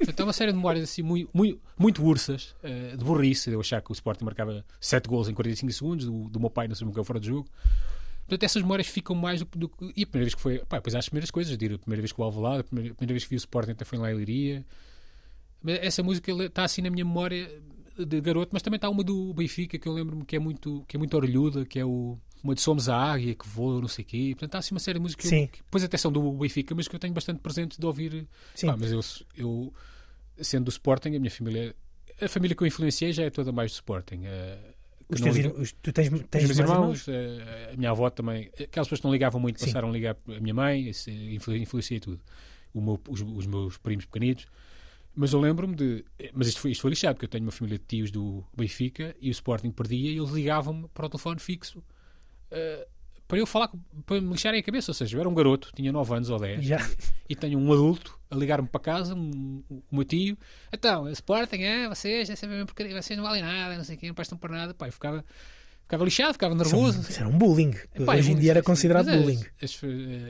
[0.00, 3.60] Então, uma série de memórias assim, muito, muito, muito ursas, uh, de burrice, de eu
[3.60, 6.76] achar que o Sporting marcava 7 gols em 45 segundos, do, do meu pai não
[6.76, 7.48] sei o que fora de jogo.
[8.20, 9.92] Portanto, essas memórias ficam mais do que.
[9.96, 10.58] E a primeira vez que foi.
[10.60, 12.92] Pá, depois há as primeiras coisas, digo, a primeira vez que o Alvalade, a primeira,
[12.92, 14.64] a primeira vez que vi o Sporting até foi em Leiria.
[15.62, 17.50] Mas essa música está assim na minha memória
[17.98, 20.96] de garoto, mas também está uma do Benfica que eu lembro-me que é muito, que
[20.96, 24.04] é muito orelhuda, que é o uma de Somos a Águia que voa, não sei
[24.04, 24.28] o quê.
[24.32, 26.86] Portanto, há assim uma série de músicas que, que depois até são do Benfica, mas
[26.86, 28.26] que eu tenho bastante presente de ouvir.
[28.54, 28.66] Sim.
[28.66, 29.00] Pá, mas eu,
[29.34, 29.72] eu,
[30.38, 31.74] sendo do Sporting, a minha família,
[32.20, 34.20] a família que eu influenciei já é toda mais do Sporting.
[35.08, 37.90] que Os teus liga- os- tu tens, os tens meus mais irmãos, eh, a minha
[37.90, 39.66] avó também, aquelas pessoas que não ligavam muito Sim.
[39.66, 40.90] passaram a ligar a minha mãe,
[41.62, 42.20] influenciei tudo.
[42.74, 44.46] Meu- os, os meus primos pequenitos.
[45.14, 46.04] Mas eu lembro-me de.
[46.32, 49.14] Mas isto foi, isto foi lixado, porque eu tenho uma família de tios do Benfica
[49.20, 51.82] e o Sporting perdia e eles ligavam-me para o telefone fixo
[52.50, 52.86] eh,
[53.26, 53.70] para eu falar,
[54.06, 54.90] para me lixarem a cabeça.
[54.90, 56.78] Ou seja, eu era um garoto, tinha 9 anos ou 10, Já,
[57.28, 60.36] e tenho um adulto a ligar-me para casa, um, o meu tio.
[60.72, 63.96] Então, Sporting, é, vocês, é sempre a mesma porcaria, vocês não valem nada, não sei
[63.96, 64.74] o quê, não prestam para nada.
[64.74, 65.24] Pá, eu ficava,
[65.94, 67.00] ficava lixado, ficava nervoso.
[67.00, 67.72] isso era um bullying.
[68.04, 69.40] Pá, Hoje em dia era sim, considerado é, bullying.
[69.62, 69.80] as-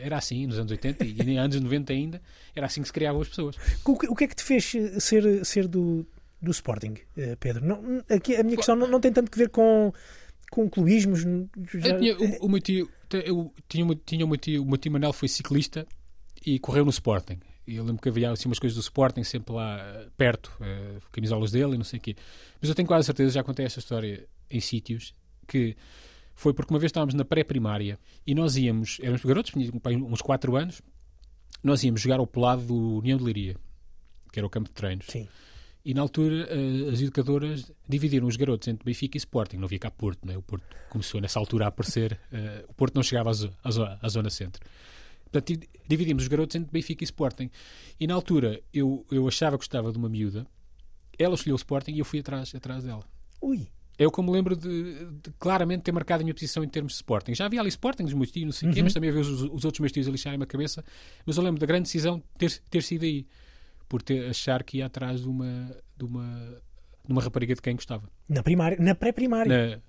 [0.02, 2.22] era assim nos anos 80 e nos anos 90 ainda,
[2.54, 3.56] era assim que se criavam as pessoas.
[3.84, 6.06] O que, o que é que te fez eh, ser, ser do,
[6.40, 7.64] do Sporting, eh, Pedro?
[7.64, 9.92] Não, aqui, a minha questão não, não tem tanto que ver com,
[10.50, 11.20] com clubismos.
[11.22, 12.88] já- tinha- o, o meu tio,
[13.24, 15.86] eu tinha, tinha o meu tio, o meu tio Manel foi ciclista
[16.44, 17.38] e correu no Sporting.
[17.66, 20.98] E eu lembro que havia assim umas coisas do Sporting sempre lá eh, perto, eh,
[21.12, 22.14] camisolas dele e não sei o quê.
[22.60, 25.76] Mas eu tenho quase certeza, já contei esta história em sítios, que
[26.34, 30.82] foi porque uma vez estávamos na pré-primária e nós íamos, éramos garotos, uns 4 anos,
[31.62, 33.56] nós íamos jogar ao pelado do União de Liria,
[34.32, 35.06] que era o campo de treinos.
[35.06, 35.28] Sim.
[35.84, 39.58] E na altura eh, as educadoras dividiram os garotos entre Benfica e Sporting.
[39.58, 40.34] Não havia cá Porto, né?
[40.36, 42.18] o Porto começou nessa altura a aparecer.
[42.32, 44.64] eh, o Porto não chegava à, zo- à zo- à zona centro.
[45.24, 47.50] Portanto, di- dividimos os garotos entre Benfica e Sporting.
[48.00, 50.46] E na altura eu, eu achava que gostava de uma miúda,
[51.18, 53.04] ela escolheu o Sporting e eu fui atrás, atrás dela.
[53.42, 56.96] Ui, Eu como lembro de, de claramente ter marcado a minha posição em termos de
[56.96, 57.34] Sporting.
[57.34, 59.28] Já havia ali Sporting, os meus tios, não sei o quê, mas também havia os,
[59.28, 60.84] os outros meus tios a lixarem-me a cabeça.
[61.24, 63.26] Mas eu lembro da grande decisão ter, ter sido aí.
[63.88, 66.56] Por ter, achar que ia atrás de uma, de uma,
[67.06, 68.08] de uma rapariga de quem gostava.
[68.28, 69.80] na primária, na pré-primária.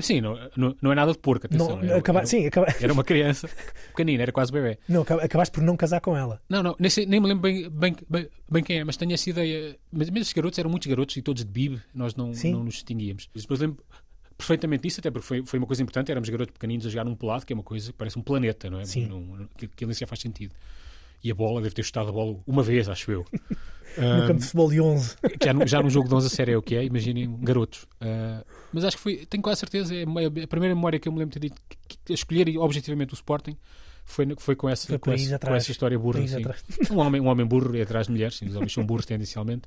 [0.00, 1.76] Sim, não, não, não é nada de porco, atenção.
[1.76, 3.48] Não, era, acaba- era- sim, acaba- era uma criança
[3.88, 4.78] pequenina, era quase bebê.
[4.88, 6.40] não, acaba- acabaste por não casar com ela.
[6.48, 9.12] Não, não, nem, sei- nem me lembro bem, bem, bem, bem quem é, mas tenho
[9.12, 9.76] essa ideia.
[9.92, 12.52] Mas mesmo os garotos eram muitos garotos e todos de bib, nós não, Sim.
[12.52, 13.28] não nos distinguíamos.
[13.34, 13.84] Mas lembro
[14.36, 16.10] perfeitamente disso, até porque foi, foi uma coisa importante.
[16.10, 18.68] Éramos garotos pequeninos a jogar num pelado, que é uma coisa que parece um planeta,
[18.68, 18.84] não é?
[18.84, 19.06] Sim.
[19.06, 20.54] Não, que, que nem sequer faz sentido.
[21.24, 23.24] E a bola, deve ter chutado a bola uma vez, acho eu.
[23.94, 25.16] No campo de futebol de 11.
[25.38, 27.36] que já, num- já num jogo de 11 a sério é o que é, imaginem
[27.42, 27.86] garotos.
[28.00, 30.04] Ah, mas acho que foi, tenho quase certeza, é
[30.42, 33.16] a primeira memória que eu me lembro de ter dito que, que escolher objetivamente o
[33.16, 33.54] Sporting
[34.02, 35.52] foi, foi com, essa, Foi com, essa, atrás.
[35.52, 36.20] com essa história burra.
[36.90, 39.64] Um, homem, um homem burro é atrás de mulheres, sim, os homens são burros tendencialmente,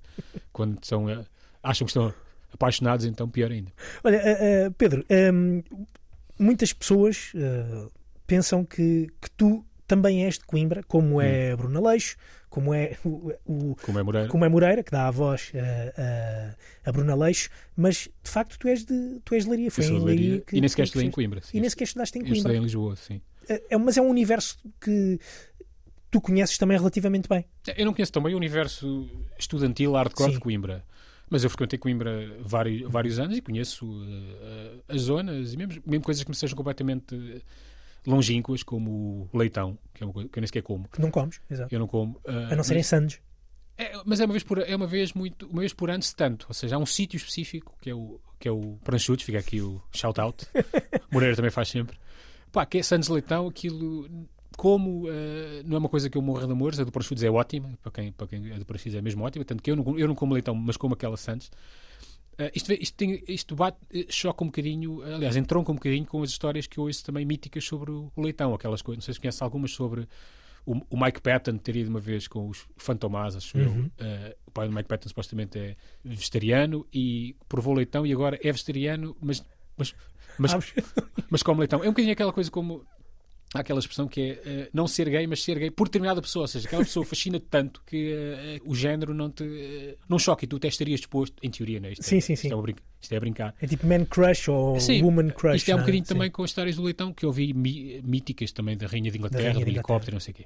[0.52, 1.24] quando são, ah,
[1.62, 2.12] acham que estão
[2.52, 3.72] apaixonados, então pior ainda.
[4.04, 5.62] Olha, eh, Pedro, ehm,
[6.40, 7.32] muitas pessoas
[8.26, 12.18] pensam que, que tu também és de Coimbra, como é a Bruna Leixo,
[12.50, 14.28] como é o, o- Como é Moreira.
[14.30, 16.02] como é Moreira, que dá a voz a,
[16.86, 19.70] a, a Bruna Leixo, mas de facto tu és de, tu és de Leiria.
[19.72, 21.12] Foi em Leiria Leiria que, e nem sequer que estudei em.
[21.12, 21.42] Coimbra.
[21.42, 21.58] sim.
[21.58, 22.38] E nem sequer estudaste em Eu Coimbra.
[22.38, 23.22] estudei em Lisboa, sim.
[23.50, 25.20] É, é- mas é um universo que
[26.10, 27.46] tu conheces também relativamente bem.
[27.78, 30.36] Eu não conheço também o universo estudantil hardcore Sim.
[30.36, 30.84] de Coimbra.
[31.30, 36.04] Mas eu frequentei Coimbra vários, vários anos e conheço eh, as zonas e mesmo, mesmo
[36.06, 37.44] coisas que me sejam completamente
[38.06, 40.88] longínquas, como o leitão, que é uma coisa que eu nem sequer como.
[40.90, 41.74] Que não comes, exato.
[41.74, 42.20] Eu não como.
[42.26, 43.20] eh, A não serem mas, sandes.
[43.78, 46.16] é, mas é uma vez por é uma vez muito uma vez por ano se
[46.16, 46.46] tanto.
[46.48, 49.62] Ou seja, há um sítio específico que é o que é o Pranchutos, fica aqui
[49.62, 50.46] o shout out.
[51.12, 51.98] Moreira também faz sempre.
[52.52, 54.08] Pá, que é Santos Leitão, aquilo
[54.58, 57.30] como eh, não é uma coisa que eu morro de amores, a do Pranchutos é
[57.30, 60.00] ótima, para quem, para quem é do Pranchutos é mesmo ótima, tanto que eu não,
[60.00, 61.50] eu não como leitão, mas como aquela Santos.
[62.38, 66.22] Eh, isto, isto, tem, isto bate, eh, choca um bocadinho, aliás, entronca um bocadinho com
[66.22, 69.20] as histórias que ouço também míticas sobre o, o leitão, aquelas coisas, não sei se
[69.20, 70.08] conhece algumas sobre
[70.66, 73.90] o, o Mike Patton ter ido uma vez com os Fantomas, acho Uhum.
[74.00, 74.06] eu.
[74.06, 78.52] Eh, o pai do Mike Patton supostamente é vegetariano e provou leitão e agora é
[78.52, 79.44] vegetariano, mas,
[79.78, 79.96] mas,
[80.38, 80.54] mas,
[81.30, 81.84] mas come leitão.
[81.84, 82.86] É um bocadinho aquela coisa como.
[83.56, 86.44] Há aquela expressão que é eh, não ser gay, mas ser gay por determinada pessoa.
[86.44, 90.44] Ou seja, aquela pessoa fascina-te tanto que eh, o género não te eh, não choca
[90.44, 91.94] e tu até estarias disposto, em teoria, não é?
[91.94, 92.52] Isto Sim, é, sim, isto sim.
[92.52, 93.56] é, uma brin- isto é a brincar.
[93.62, 95.56] É tipo man crush ou Sim, woman crush.
[95.56, 96.14] Isto é um não bocadinho Sim.
[96.14, 99.18] também com as histórias do leitão que eu vi mí- míticas também da Rainha de
[99.18, 100.46] Inglaterra, Rainha do helicóptero, não sei o quê.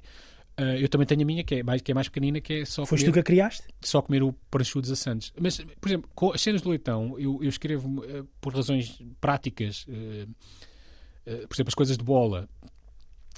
[0.78, 2.84] Eu também tenho a minha, que é mais, que é mais pequenina, que é só
[2.84, 3.62] Foste tu comer, que a criaste?
[3.80, 5.32] só comer o pranchudos a Santos.
[5.40, 8.04] Mas, por exemplo, com as cenas do leitão, eu, eu escrevo
[8.42, 12.46] por razões práticas, por exemplo, as coisas de bola.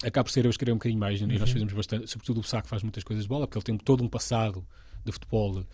[0.04, 1.38] Acaba por ser eu escrever um bocadinho mais, e Uhum.
[1.38, 4.02] nós fazemos bastante, sobretudo o Saco faz muitas coisas de bola, porque ele tem todo
[4.02, 4.64] um passado
[5.04, 5.64] de futebol,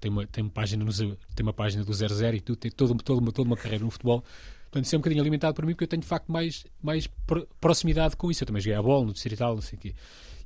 [0.00, 2.94] tem uma, tem uma, página, no, tem uma página do 00 e tudo, tem toda,
[3.02, 4.22] toda, uma, toda uma carreira no futebol.
[4.64, 7.06] Portanto, isso é um bocadinho alimentado por mim, porque eu tenho de facto mais, mais
[7.26, 8.42] pro- proximidade com isso.
[8.42, 9.94] Eu também joguei a bola no distrital, não sei o quê.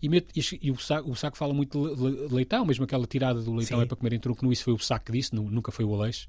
[0.03, 3.07] E, e- e o, saco, o Saco fala muito de le- le- leitão, mesmo aquela
[3.07, 3.85] tirada do leitão Sim.
[3.85, 5.85] é para comer em truque, não, isso foi o Saco que disse, nu- nunca foi
[5.85, 6.27] o Aleixo.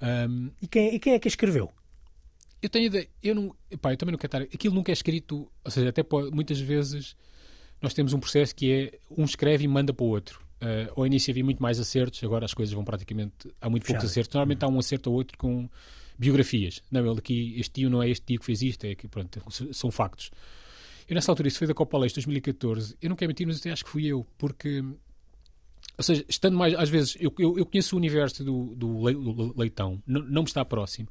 [0.00, 1.70] Ahm, E quem, e quem é que escreveu?
[2.66, 5.48] Eu tenho ideia, eu não, pá, eu também não quero estar, aquilo nunca é escrito,
[5.64, 7.16] ou seja, até pode, muitas vezes
[7.80, 10.44] nós temos um processo que é um escreve e manda para o outro.
[10.56, 13.32] Uh, ao início havia muito mais acertos, agora as coisas vão praticamente.
[13.60, 14.34] Há muito poucos acertos.
[14.34, 15.68] Normalmente há um acerto ou outro com
[16.18, 16.82] biografias.
[16.90, 19.40] Não, ele aqui, este tio não é este tio que fez isto, é que, pronto,
[19.72, 20.30] são factos.
[21.06, 23.70] Eu nessa altura, isso foi da Copa Leste 2014, eu não quero mentir, mas até
[23.70, 24.82] acho que fui eu, porque
[25.98, 30.02] ou seja, estando mais, às vezes, eu, eu, eu conheço o universo do, do, leitão,
[30.06, 31.08] não, não me está próximo.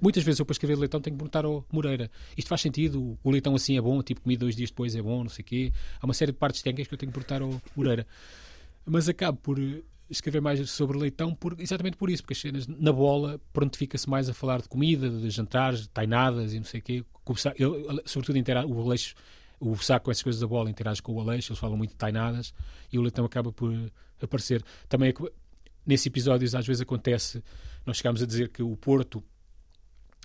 [0.00, 3.18] Muitas vezes eu, para escrever leitão, tenho que perguntar ao Moreira: isto faz sentido?
[3.22, 4.00] O leitão assim é bom?
[4.00, 5.24] Tipo, comida dois dias depois é bom?
[5.24, 5.72] Não sei o quê.
[6.00, 8.06] Há uma série de partes técnicas que eu tenho que perguntar ao Moreira.
[8.86, 9.58] Mas acabo por
[10.08, 14.28] escrever mais sobre leitão por, exatamente por isso, porque as cenas na bola prontifica-se mais
[14.28, 17.04] a falar de comida, de jantares, de tainadas e não sei o quê.
[18.06, 19.14] Sobretudo, o Aleixo,
[19.60, 22.54] o saco essas coisas da bola interage com o Aleixo, eles falam muito de tainadas
[22.92, 23.72] e o leitão acaba por
[24.24, 24.64] aparecer.
[24.88, 25.14] Também é
[25.86, 27.42] nesse episódio às vezes acontece,
[27.86, 29.16] nós chegámos a dizer que o Porto,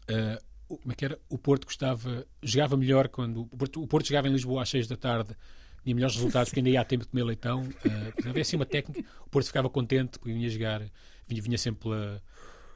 [0.10, 1.20] uh, como é que era?
[1.30, 4.88] O Porto gostava, jogava melhor quando o Porto, o Porto jogava em Lisboa às 6
[4.88, 5.36] da tarde
[5.84, 7.62] tinha melhores resultados porque ainda ia há tempo de comer leitão.
[7.62, 10.82] Uh, havia assim uma técnica, o Porto ficava contente porque vinha jogar,
[11.28, 12.24] vinha, vinha sempre pela.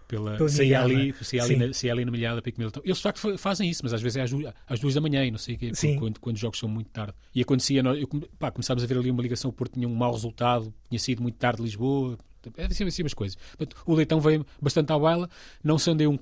[0.07, 2.81] Pela, saía ali, saía ali, na, saía ali na milhada para comer leitão.
[2.85, 4.31] Eles de facto fazem isso, mas às vezes é às,
[4.67, 6.89] às duas da manhã e não sei o quê, quando, quando os jogos são muito
[6.89, 7.13] tarde.
[7.35, 8.07] E acontecia, nós, eu,
[8.39, 11.21] pá, começámos a ver ali uma ligação, o Porto tinha um mau resultado, tinha saído
[11.21, 12.17] muito tarde de Lisboa,
[12.55, 13.37] é assim, assim umas coisas.
[13.85, 15.29] O Leitão veio bastante à baila,
[15.63, 16.19] não sendo eu um,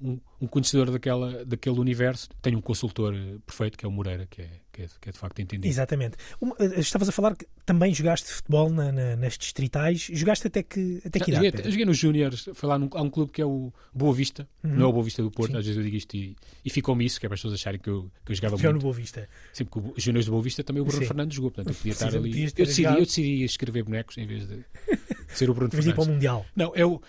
[0.00, 4.26] um, um, conhecedor daquela, daquele universo, tenho um consultor eh, perfeito que é o Moreira,
[4.26, 5.68] que é, que é, que é de facto entendido.
[5.68, 6.16] Exatamente.
[6.40, 10.62] Uma, eh, estavas a falar que também jogaste futebol na, na, nas distritais, jogaste até
[10.62, 11.46] que, até que idade?
[11.46, 14.48] Joguei, joguei nos Júniores, foi lá num, há um clube que é o Boa Vista,
[14.64, 14.74] uhum.
[14.74, 15.58] não é o Boa Vista do Porto, Sim.
[15.58, 17.78] às vezes eu digo isto e, e ficou-me isso, que é para as pessoas acharem
[17.78, 18.76] que eu, que eu jogava Já muito.
[18.76, 19.28] no Boa Vista.
[19.52, 21.06] Sempre que os Júniores do Boa Vista também o Bruno Sim.
[21.06, 22.44] Fernandes jogou, portanto eu podia estar ali.
[22.44, 24.64] Eu decidi, eu decidi escrever bonecos em vez de
[25.34, 25.94] ser o Bruno Fernandes.
[25.94, 26.46] para o Mundial.
[26.56, 27.00] Não, é o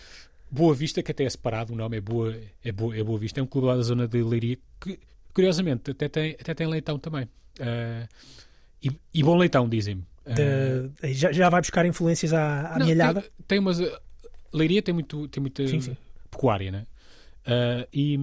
[0.51, 3.39] Boa Vista, que até é separado, o nome é Boa, é Boa, é Boa Vista,
[3.39, 4.99] é um clube lá da zona de Leiria, que
[5.33, 7.27] curiosamente até tem, até tem leitão também.
[7.59, 8.07] Uh,
[8.81, 10.03] e, e, bom leitão, dizem-me.
[10.25, 13.21] Uh, já, já vai buscar influências à, à não, milhada?
[13.21, 13.79] Tem, tem umas.
[14.51, 15.97] Leiria tem, muito, tem muita sim, sim.
[16.29, 16.85] pecuária, né?
[17.45, 18.19] Uh, e,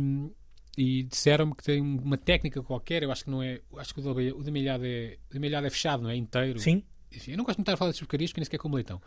[0.78, 3.60] e disseram-me que tem uma técnica qualquer, eu acho que não é.
[3.76, 6.16] Acho que o da, o da milhada é, o da milhada é fechado, não é?
[6.16, 6.58] Inteiro.
[6.58, 6.82] Sim.
[7.12, 9.00] Enfim, eu não gosto de estar a falar de porcarias porque nem sequer como leitão.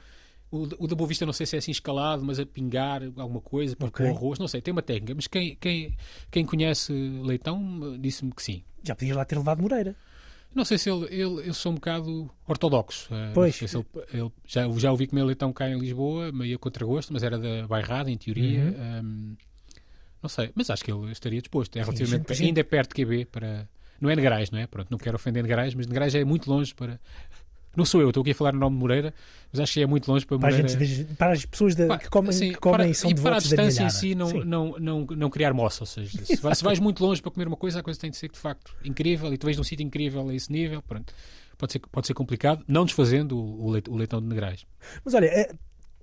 [0.52, 3.42] O, o da Boa Vista não sei se é assim escalado, mas a pingar alguma
[3.42, 4.06] coisa para okay.
[4.06, 5.16] o arroz, não sei, tem uma técnica.
[5.16, 5.98] Mas quem, quem,
[6.30, 8.64] quem conhece Leitão disse-me que sim.
[8.84, 9.96] Já podias lá ter levado Moreira.
[10.54, 13.13] Não sei se ele, ele eu sou um bocado ortodoxo.
[13.13, 13.56] Eh, pois.
[13.56, 17.24] Se ele, ele, já, já ouvi comer leitão cá em Lisboa, meio a contragosto, mas
[17.24, 18.62] era da bairrada, em teoria.
[18.62, 19.06] Uhum.
[19.06, 19.38] Um,
[20.22, 21.76] não sei, mas acho que ele estaria disposto.
[21.76, 23.68] É relativamente, sim, ainda é perto de QB para.
[24.00, 24.68] Não é Negrais, não é?
[24.68, 27.00] Pronto, não quero ofender Negrais, mas Negrais é muito longe para,
[27.76, 29.14] não sou eu, estou aqui a falar no nome de Moreira,
[29.52, 30.64] mas acho que é muito longe para Moreira.
[30.64, 33.36] Para, gente, para as pessoas de, que comem, sim, que comem para, são e para
[33.36, 35.84] a distância em si não, não, não, não, criar moça.
[35.84, 38.12] Ou seja, se vais, se vais, muito longe para comer uma coisa, a coisa tem
[38.12, 41.14] de ser de facto incrível e tu vês num sítio incrível a esse nível, pronto.
[41.58, 44.66] Pode ser, pode ser complicado, não desfazendo o, o leitão de Negrais.
[45.06, 45.54] Mas olha, eh,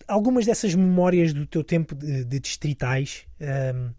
[0.07, 3.91] algumas dessas memórias do teu tempo de, de distritais, um, ehm,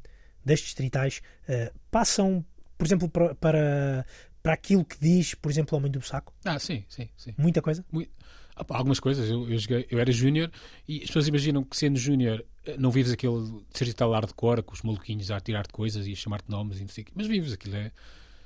[0.44, 2.44] das distritais, uh, passam,
[2.78, 4.06] por exemplo, para, para
[4.42, 6.34] para aquilo que diz, por exemplo, o Homem do Saco?
[6.44, 7.10] Ah, sim, sim.
[7.16, 7.34] sim.
[7.38, 7.86] Muita coisa?
[7.92, 8.12] Muito...
[8.56, 9.30] Algumas coisas.
[9.30, 10.52] Eu, eu, joguei, eu era júnior
[10.88, 14.82] e as pessoas imaginam que sendo júnior eh, não vives aquele de cor com os
[14.82, 17.12] maluquinhos a tirar-te coisas e a chamar-te nomes e não sei o quê.
[17.16, 17.76] Mas vives aquilo.
[17.76, 17.92] É...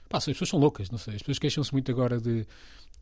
[0.07, 1.15] Pá, as pessoas são loucas, não sei.
[1.15, 2.45] As pessoas queixam-se muito agora de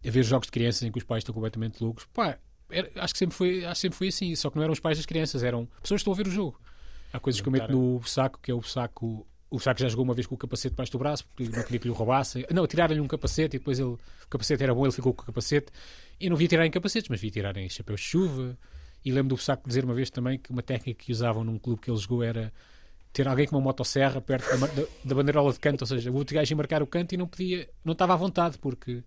[0.05, 2.05] haver jogos de crianças em que os pais estão completamente loucos.
[2.13, 4.35] Pá, era, acho, que sempre foi, acho que sempre foi assim.
[4.35, 6.31] Só que não eram os pais das crianças, eram pessoas que estão a ver o
[6.31, 6.59] jogo.
[7.11, 10.03] Há coisas que eu meto no saco, que é o saco o Saco já jogou
[10.03, 12.43] uma vez com o capacete debaixo do braço porque não queria que lhe roubassem.
[12.51, 15.25] Não, tiraram-lhe um capacete e depois ele, o capacete era bom, ele ficou com o
[15.27, 15.67] capacete.
[16.19, 18.57] E não via tirar em capacetes, mas via tirar em chapéus de chuva.
[19.05, 21.81] E lembro do Saco dizer uma vez também que uma técnica que usavam num clube
[21.81, 22.51] que ele jogou era
[23.11, 26.15] ter alguém com uma motosserra perto da, da, da bandeirola de canto, ou seja, o
[26.15, 29.03] outro gajo ia marcar o canto e não podia, não estava à vontade porque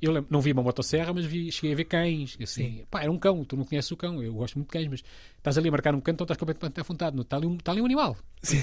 [0.00, 2.36] eu lembro, não vi uma motosserra, mas vi, cheguei a ver cães.
[2.40, 4.88] Assim, pá, era um cão, tu não conheces o cão, eu gosto muito de cães,
[4.88, 5.02] mas
[5.36, 7.20] estás ali a marcar um canto, então estás completamente vontade.
[7.20, 8.16] Está ali um, está ali um animal.
[8.42, 8.58] Sim.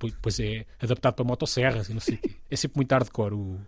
[0.00, 2.18] Depois é adaptado para motosserras e não sei
[2.50, 3.60] É sempre muito hardcore o,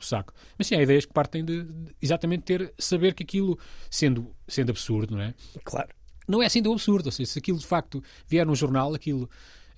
[0.00, 0.32] o saco.
[0.56, 3.58] Mas sim, há ideias que partem de, de, exatamente ter, saber que aquilo,
[3.90, 5.34] sendo, sendo absurdo, não é?
[5.64, 5.88] Claro.
[6.26, 7.06] Não é assim tão absurdo.
[7.06, 9.28] Ou seja, se aquilo de facto vier num jornal, aquilo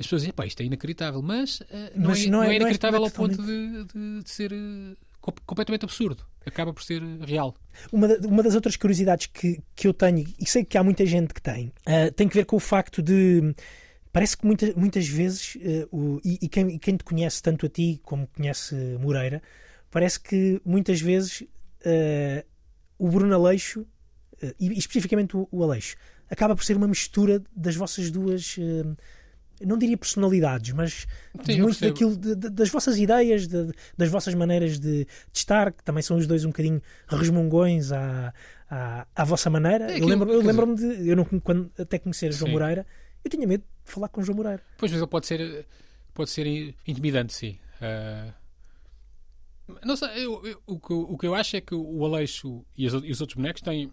[0.01, 2.53] as pessoas dizem, pá, isto é inacreditável, mas, uh, não, mas é, não, é, não,
[2.53, 4.97] é, inacreditável não é ao ponto de, de, de ser uh,
[5.45, 6.25] completamente absurdo.
[6.45, 7.55] Acaba por ser real.
[7.93, 11.35] Uma, uma das outras curiosidades que, que eu tenho, e sei que há muita gente
[11.35, 13.55] que tem, uh, tem que ver com o facto de.
[14.13, 17.69] Parece que muita, muitas vezes, uh, o, e, e, quem, quem, te conhece, tanto a
[17.69, 19.43] ti como conhece Moreira,
[19.91, 22.45] parece que muitas vezes uh,
[22.99, 23.87] o Bruno Aleixo,
[24.59, 25.97] e especificamente o, o, Aleixo,
[26.31, 28.57] acaba por ser uma mistura das vossas duas
[29.61, 31.07] não diria personalidades, mas
[31.45, 35.83] Sim, muito daquilo, de- de- das vossas ideias, de- das vossas maneiras de, estar, que
[35.85, 38.33] também são os dois um bocadinho resmungões à,
[38.71, 39.85] à, à vossa maneira.
[39.85, 42.53] É eu aquilo- lembro- eu quer lembro-me de, eu não, quando até conhecer João Sim.
[42.59, 42.87] Moreira,
[43.25, 44.63] eu tinha medo de falar com João Moreira.
[44.79, 45.67] Pois, mas ele pode ser,
[46.15, 46.47] pode ser
[46.87, 47.59] intimidante, sim.
[47.81, 48.33] Ah,
[49.85, 52.65] não sei, eu- eu- o, que, eu- o que eu acho é que o Aleixo
[52.77, 53.93] e, ou- e os outros bonecos têm.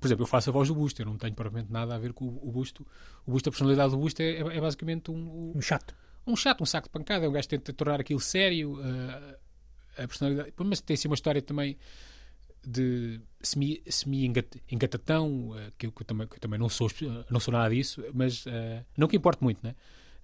[0.00, 2.12] Por exemplo, eu faço a voz do Busto, eu não tenho propriamente nada a ver
[2.12, 2.86] com o, o Busto.
[3.26, 5.94] O Busto, a personalidade do Busto é, é basicamente um, Um chato.
[6.26, 7.24] um chato, um saco de pancada.
[7.24, 8.78] É um gajo que tenta tornar aquilo sério.
[8.82, 9.36] ah,
[10.02, 10.52] a personalidade.
[10.58, 11.76] Mas tem assim uma história também
[12.66, 16.90] de semi- semi-engatatão, ah, que, eu, que eu também, que eu também não, sou,
[17.30, 19.74] não sou nada disso, mas ah, não que importe muito, né?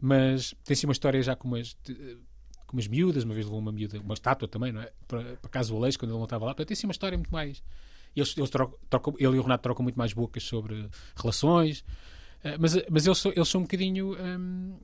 [0.00, 2.18] Mas tem assim uma história já com umas, de-
[2.66, 4.90] com umas miúdas, uma vez levou uma miúda, uma estátua também, não é?
[5.06, 6.50] Para, para casa do Aleixo, quando ele não estava lá.
[6.52, 7.62] Portanto, tem assim uma história muito mais.
[8.14, 11.84] Eles, eles trocam, trocam- ele e o Renato trocam muito mais bocas sobre relações,
[12.44, 14.16] ah, mas, mas eles, são, eles são um bocadinho.
[14.20, 14.78] hum,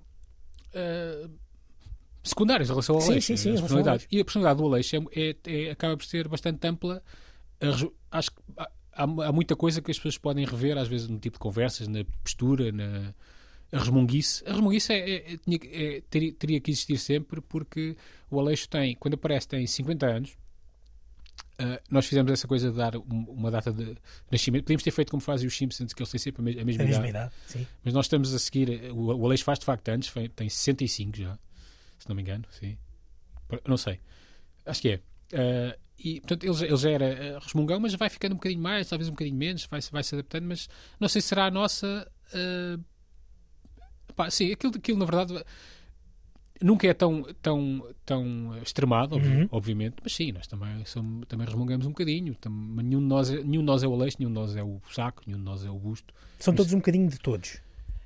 [0.74, 1.28] ah,
[2.22, 4.06] secundários em relação ao Sim, Aleixo, sim, sim, ao personalidades.
[4.10, 5.36] E a personalidade do Aleixo é, é-
[5.66, 7.02] é- acaba por ser bastante ampla.
[8.10, 8.68] Acho que há,
[9.02, 12.04] há muita coisa que as pessoas podem rever, às vezes, no tipo de conversas, na
[12.22, 13.14] postura, na
[13.70, 14.42] a resmunguice.
[14.46, 15.38] A resmunguice é, é-
[15.72, 17.96] é- teria, teria que existir sempre, porque
[18.30, 20.36] o Aleixo tem, quando aparece, tem 50 anos.
[21.60, 23.96] Ah, nós fizemos essa coisa de dar um- uma data de
[24.30, 24.62] nascimento.
[24.64, 26.82] Podíamos ter feito como fazem os Simpsons, que eles têm sempre a, mes- a mesma
[26.82, 27.02] A idade.
[27.02, 27.66] mesma idade.
[27.84, 28.90] Mas nós estamos a seguir.
[28.92, 31.36] O, o Aleixo faz de facto antes, tem 65 já,
[31.98, 32.44] se não me engano.
[32.50, 32.78] Sim.
[33.66, 33.98] Não sei.
[34.64, 35.00] Acho que é.
[35.34, 38.62] Ah, e portanto ele, já- ele já era ah, resmungão, mas vai ficando um bocadinho
[38.62, 40.44] mais, talvez um bocadinho menos, vai, vai se adaptando.
[40.44, 40.68] Mas
[41.00, 42.08] não sei se será a nossa.
[42.34, 42.78] ah,
[44.14, 45.44] pá, sim, aquilo, aquilo na verdade.
[46.60, 49.48] Nunca é tão, tão, tão extremado, Uhum.
[49.52, 52.34] obviamente, mas sim, nós também, somos, também resmungamos um bocadinho.
[52.34, 52.50] Tam-
[52.82, 54.80] nenhum, de nós é, nenhum de nós é o Aleixo, nenhum de nós é o
[54.92, 56.12] Saco, nenhum de nós é o Busto.
[56.38, 57.58] São Mas- todos um bocadinho de todos.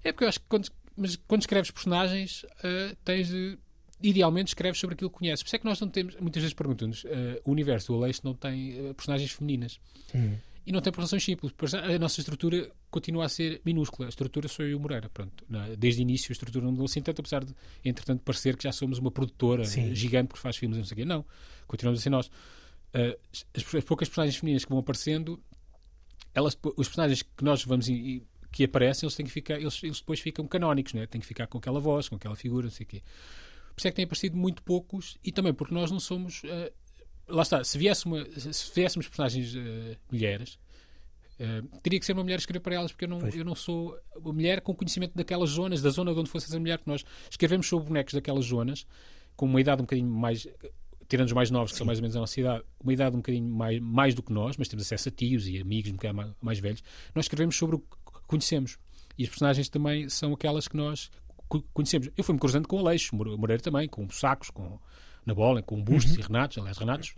[0.04, 3.58] É porque eu acho que quando, mas quando escreves personagens, ah, tens de.
[4.04, 5.44] Idealmente escreves sobre aquilo que conheces.
[5.44, 6.16] Por isso é que nós não temos.
[6.16, 9.78] Muitas vezes perguntamos: ah, o universo do Aleixo não tem ah, personagens femininas.
[10.14, 10.34] Hum.
[10.64, 11.52] E não tem por razões simples.
[11.74, 14.06] A nossa estrutura continua a ser minúscula.
[14.06, 15.08] A estrutura sou eu e o Moreira.
[15.10, 15.44] Pronto.
[15.48, 17.52] Na- Desde o início a estrutura não mudou assim tanto, apesar de,
[17.84, 19.92] entretanto, parecer que já somos uma produtora Sim.
[19.94, 21.04] gigante que faz filmes e não sei o quê.
[21.04, 21.24] Não.
[21.66, 22.30] Continuamos a ser nós.
[22.94, 25.42] Ah, as, as poucas personagens femininas que vão aparecendo,
[26.34, 28.22] elas, os personagens que nós vamos e-
[28.52, 31.06] que aparecem, eles têm que ficar, eles, eles depois ficam canónicos, né?
[31.06, 33.02] têm que ficar com aquela voz, com aquela figura, não sei o quê.
[33.74, 36.42] Por isso é que têm aparecido muito poucos e também porque nós não somos.
[36.44, 36.70] ah,
[37.32, 40.58] lá está, se, viesse uma, se viéssemos personagens ah, mulheres,
[41.40, 43.34] ah, teria que ser uma mulher a escrever para elas, porque eu não, Pois.
[43.34, 46.58] eu não sou uma mulher com conhecimento daquelas zonas, da zona de onde fosse essa
[46.58, 48.86] mulher, que nós escrevemos sobre bonecos daquelas zonas,
[49.36, 50.46] com uma idade um bocadinho mais.
[51.08, 53.18] Tirando os mais novos, que são mais ou menos a nossa idade, uma idade um
[53.18, 56.16] bocadinho mais, mais do que nós, mas temos acesso a tios e amigos um bocadinho
[56.16, 56.82] mais, mais velhos.
[57.14, 57.86] Nós escrevemos sobre o que
[58.26, 58.78] conhecemos.
[59.18, 61.10] E as personagens também são aquelas que nós
[61.48, 62.08] co- conhecemos.
[62.16, 64.78] Eu fui-me cruzando com Aleixo, More- Moreira também, com Sacos, com
[65.26, 66.58] na bola, com Bustos e Renatos.
[66.58, 67.14] Aliás, Renatos,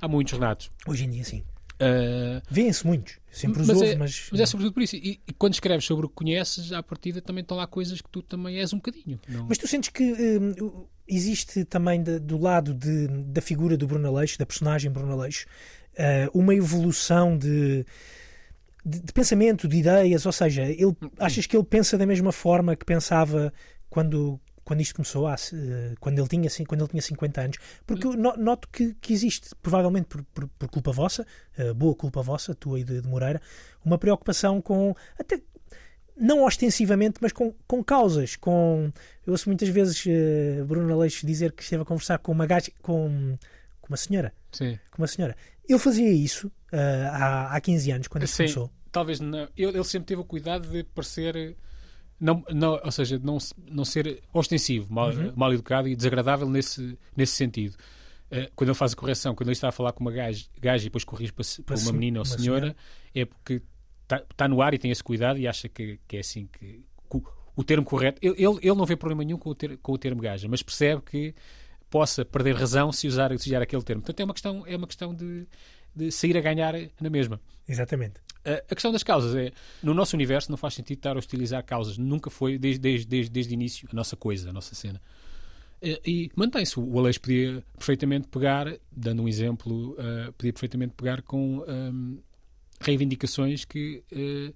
[0.00, 0.70] há muitos Renatos.
[0.86, 1.42] Hoje em dia, sim.
[1.78, 3.18] Ah, Vêem-se muitos.
[3.30, 4.28] Sempre os mas, houve, é, mas.
[4.32, 4.96] mas é sobretudo por isso.
[4.96, 8.08] E, e quando escreves sobre o que conheces, à partida também estão lá coisas que
[8.08, 9.20] tu também és um bocadinho.
[9.28, 9.46] Não...
[9.46, 14.08] Mas tu sentes que hum, existe também da- do lado de- da figura do Bruno
[14.08, 15.46] Aleixo, da personagem Bruno Aleixo,
[15.98, 17.84] eh, uma evolução de,
[18.84, 20.24] de, de pensamento, de ideias?
[20.24, 23.52] Ou seja, ele, achas que ele pensa da mesma forma que pensava
[23.90, 27.56] quando, quando isto começou, há, eh, quando, ele tinha, quando ele tinha 50 anos?
[27.86, 31.24] Porque eu no- noto que, que existe, provavelmente por, por- por culpa vossa,
[31.56, 33.40] eh, boa culpa vossa, tua e de, de Moreira,
[33.84, 34.92] uma preocupação com.
[35.18, 35.40] Até,
[36.16, 38.90] não ostensivamente, mas com, com causas, com
[39.26, 42.72] eu ouço muitas vezes eh, Bruno Aleixo dizer que esteve a conversar com uma gaja,
[42.82, 43.38] com,
[43.80, 44.78] com uma senhora, Sim.
[44.90, 45.36] com uma senhora.
[45.68, 48.42] Ele fazia isso eh, há, há 15 anos, quando isto Sim.
[48.44, 48.70] começou.
[48.90, 49.46] Talvez não.
[49.56, 51.56] Ele, ele sempre teve o cuidado de parecer.
[52.18, 53.38] Não, não, ou seja, não,
[53.70, 55.32] não ser ostensivo, mal, Uhum.
[55.36, 57.76] mal educado e desagradável nesse, nesse sentido.
[58.30, 60.84] Eh, quando ele faz a correção, quando ele está a falar com uma gaja, gaja
[60.84, 62.76] e depois corrige para, para uma menina ou uma senhora,
[63.14, 63.62] é porque
[64.02, 66.84] está, está no ar e tem esse cuidado e acha que, que é assim que.
[67.10, 67.22] que o-
[67.54, 68.18] o termo correto.
[68.22, 70.62] Ele, ele, ele não vê problema nenhum com o, ter, com o termo gaja, mas
[70.62, 71.34] percebe que
[71.88, 74.02] possa perder razão se usar, se usar aquele termo.
[74.02, 75.46] Portanto, é uma questão, é uma questão de,
[75.94, 77.40] de sair a ganhar na mesma.
[77.68, 78.20] Exatamente.
[78.46, 79.50] Uh, a questão das causas é,
[79.82, 81.98] no nosso universo não faz sentido estar a hostilizar causas.
[81.98, 85.00] Nunca foi, desde, desde, desde, desde o início, a nossa coisa, a nossa cena.
[85.82, 86.78] Uh, e mantém-se.
[86.78, 92.18] O Aleixo podia perfeitamente pegar, dando um exemplo, uh, podia perfeitamente pegar com um,
[92.80, 94.54] reivindicações que uh,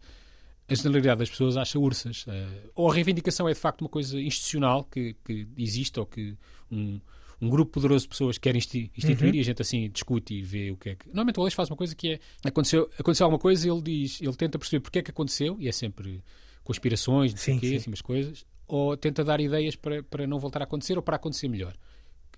[0.69, 2.27] a generalidade das pessoas acha ursas.
[2.27, 6.37] Uh, ou a reivindicação é de facto uma coisa institucional que, que existe ou que
[6.71, 7.01] um,
[7.41, 9.37] um grupo poderoso de pessoas quer insti- instituir Uhum.
[9.37, 11.07] e a gente assim discute e vê o que é que.
[11.09, 14.35] Normalmente o Aleixo faz uma coisa que é aconteceu, aconteceu alguma coisa ele diz, ele
[14.37, 16.23] tenta perceber porque é que aconteceu e é sempre
[16.65, 17.77] conspirações, não sei Sim, o quê, sim.
[17.77, 18.45] assim, umas coisas.
[18.67, 21.75] ou tenta dar ideias para, para não voltar a acontecer ou para acontecer melhor.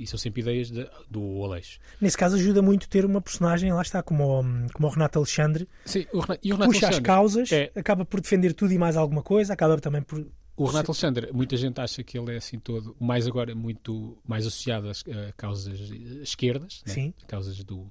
[0.00, 1.78] E são sempre ideias de, do Aleixo.
[2.00, 4.42] Nesse caso ajuda muito ter uma personagem, lá está, como o,
[4.72, 7.70] como o Renato Alexandre, Sim, o Renato, e o Renato puxa as Alexandre, causas, é.
[7.74, 10.26] acaba por defender tudo e mais alguma coisa, acaba também por.
[10.57, 14.46] O Renato Alexandre, muita gente acha que ele é assim todo, mais agora muito mais
[14.46, 15.78] associado às a causas
[16.22, 16.92] esquerdas, né?
[16.92, 17.14] Sim.
[17.26, 17.90] causas do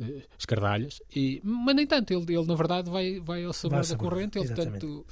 [0.00, 3.96] eh, escardalhas, e, mas nem tanto, ele, ele na verdade vai, vai ao sabor da
[3.96, 4.80] corrente, ele exatamente.
[4.80, 5.06] tanto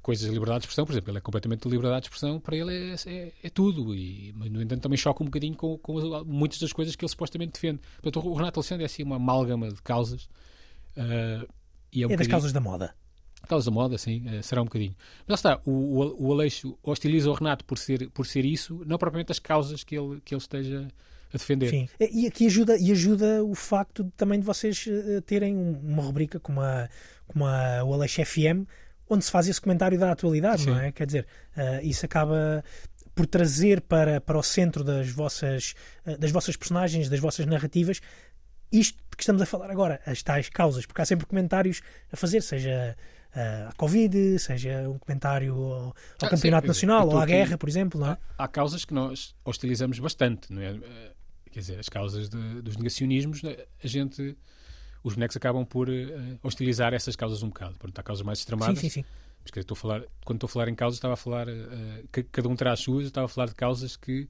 [0.00, 2.54] coisas de liberdade de expressão, por exemplo, ele é completamente de liberdade de expressão, para
[2.56, 5.98] ele é, é, é tudo, e mas, no entanto também choca um bocadinho com, com
[5.98, 7.80] as- muitas das coisas que ele supostamente defende.
[8.00, 10.28] Portanto, o Renato Alexandre é assim uma amálgama de causas,
[10.96, 11.44] ah,
[11.92, 12.94] e é um É das causas da moda.
[13.48, 14.94] Causa moda, sim, eh, será um bocadinho.
[15.26, 18.98] Mas lá está, o, o, Aleixo hostiliza o Renato por ser, por ser isso, não
[18.98, 20.88] propriamente as causas que ele, que ele esteja
[21.32, 21.70] a defender.
[21.70, 21.88] Sim.
[21.98, 26.02] E aqui ajuda, e ajuda o facto de- também de vocês eh, terem um- uma
[26.02, 26.88] rubrica como a,
[27.26, 28.66] como a o Aleixo FM,
[29.08, 30.80] onde se faz esse comentário da atualidade, não Sim.
[30.82, 30.92] é?
[30.92, 31.26] Quer dizer,
[31.56, 32.62] eh, isso acaba
[33.14, 35.74] por trazer para, para o centro das vossas,
[36.18, 38.00] das vossas personagens, das vossas narrativas,
[38.72, 41.80] isto que estamos a falar agora, as tais causas, porque há sempre comentários
[42.10, 42.96] a fazer, seja
[43.34, 47.56] eh, à Covid, seja um comentário ao, ao Ah, Campeonato sim, Nacional ou à guerra,
[47.58, 48.18] por exemplo, não é?
[48.38, 50.70] Há causas que nós hostilizamos bastante, não é?
[50.76, 51.12] Eh,
[51.50, 54.36] Quer dizer, as causas de- dos negacionismos, né, a gente.
[55.04, 57.74] Os bonecos acabam por eh, hostilizar essas causas um bocado.
[57.78, 58.78] Portanto, há causas mais Sim, extremadas.
[58.80, 59.04] sim, sim.
[59.40, 61.46] Mas, quer dizer, estou a falar, quando estou a falar em causas, estava a falar.
[61.48, 64.28] eh, que cada um terá as suas, eu estava a falar de causas que.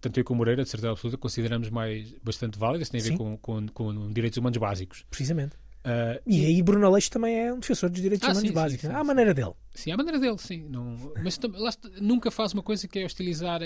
[0.00, 3.16] Tanto eu como Moreira, de certeza absoluta, consideramos mais bastante válidas, tem a ver Sim.
[3.18, 5.04] com, com, com direitos humanos básicos.
[5.10, 5.54] Precisamente.
[5.84, 8.88] Ah, E aí Bruno Aleixo também é um defensor dos direitos Ah, humanos sim, básicos.
[8.88, 9.06] sim, à sim.
[9.06, 9.52] maneira dele.
[9.74, 10.68] Sim, à maneira dele, sim.
[10.68, 11.70] Não, mas lá
[12.00, 13.60] nunca faz uma coisa que é hostilizar.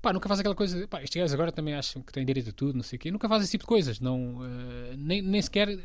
[0.00, 0.86] Pá, nunca faz aquela coisa.
[0.86, 3.10] Pá, estes gajos agora também acham que têm direito a tudo, não sei o quê.
[3.10, 3.98] Nunca faz esse tipo de coisas.
[3.98, 5.76] Não, eh, nem, nem sequer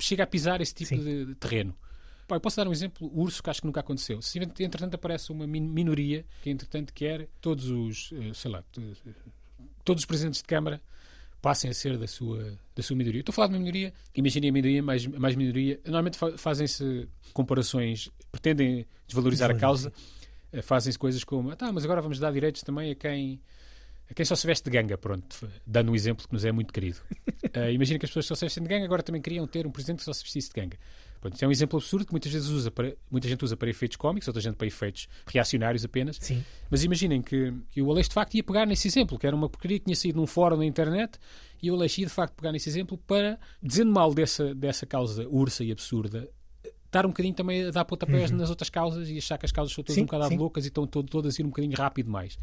[0.00, 1.76] chega a pisar esse tipo de, de terreno.
[2.26, 4.20] Pá, eu posso dar um exemplo, o urso, que acho que nunca aconteceu.
[4.20, 8.82] Se entretanto aparece uma min- minoria que entretanto quer todos os, eh, sei lá, to-
[9.84, 10.82] todos os presidentes de Câmara
[11.40, 13.20] passem a ser da sua, da sua minoria.
[13.20, 15.80] Estou a falar de uma minoria, imaginem a minoria mais, mais minoria.
[15.84, 19.92] Normalmente fa- fazem-se comparações, pretendem desvalorizar a causa,
[20.52, 23.40] eh, fazem-se coisas como, ah, tá, mas agora vamos dar direitos também a quem,
[24.10, 26.72] a quem só se veste de ganga, pronto, dando um exemplo que nos é muito
[26.72, 26.98] querido.
[27.72, 29.98] Imagina que as pessoas só se vestem de ganga, agora também queriam ter um presidente
[29.98, 30.76] que só se vestisse de ganga.
[31.20, 33.68] Pronto, isso é um exemplo absurdo que muitas vezes usa para, muita gente usa para
[33.68, 36.16] efeitos cómicos, outra gente para efeitos reacionários apenas.
[36.20, 36.44] Sim.
[36.70, 39.48] Mas imaginem que, que o Aleixo de facto ia pegar nesse exemplo, que era uma
[39.48, 41.18] porcaria que tinha saído num fórum na internet,
[41.62, 45.26] e o Aleixo ia de facto pegar nesse exemplo para, dizendo mal dessa, dessa causa
[45.28, 46.28] ursa e absurda,
[46.86, 49.74] estar um bocadinho também a dar pontapés nas outras causas e achar que as causas
[49.74, 50.36] são todas Sim, um bocado sim.
[50.38, 52.38] loucas e estão to- todas a ir um bocadinho rápido mais.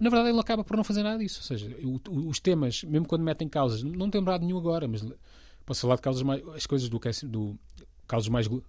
[0.00, 1.40] Na verdade, ele acaba por não fazer nada disso.
[1.40, 4.88] Ou seja, o- o- os temas, mesmo quando metem causas, não tenho lembrado nenhum agora,
[4.88, 5.04] mas
[5.66, 6.42] posso falar de causas mais.
[6.54, 6.98] as coisas do,
[7.28, 7.58] do
[8.08, 8.64] causas mais glo-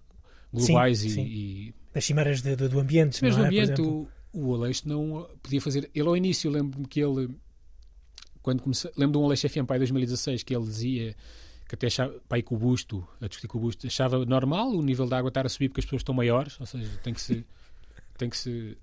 [0.52, 1.22] globais Sim, e- sim.
[1.26, 3.22] e, Das cimeras de- de- do ambiente.
[3.24, 3.60] mesmo não no é?
[3.62, 5.90] Ambiente, o, o Aleixo não podia fazer.
[5.94, 7.28] Ele ao início, lembro-me que ele,
[8.42, 11.16] quando comecei, lembro de um Aleixo FM para 2016 que ele dizia
[11.68, 14.82] que até achava, pai com o busto, a discutir com o busto, achava normal o
[14.82, 17.20] nível da água estar a subir porque as pessoas estão maiores, ou seja, tem que
[17.20, 17.44] se.
[18.18, 18.76] Tem que se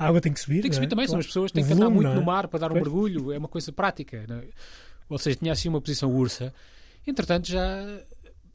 [0.00, 0.62] A água tem que subir.
[0.62, 0.88] tem que subir é?
[0.88, 1.20] também, são Claro.
[1.20, 2.24] as pessoas têm que andar muito não no é?
[2.24, 2.82] mar para dar um Pois.
[2.82, 4.16] mergulho, é uma coisa prática.
[4.28, 4.48] é?
[5.08, 6.52] Ou seja, tinha assim uma posição ursa.
[7.06, 7.62] Entretanto, já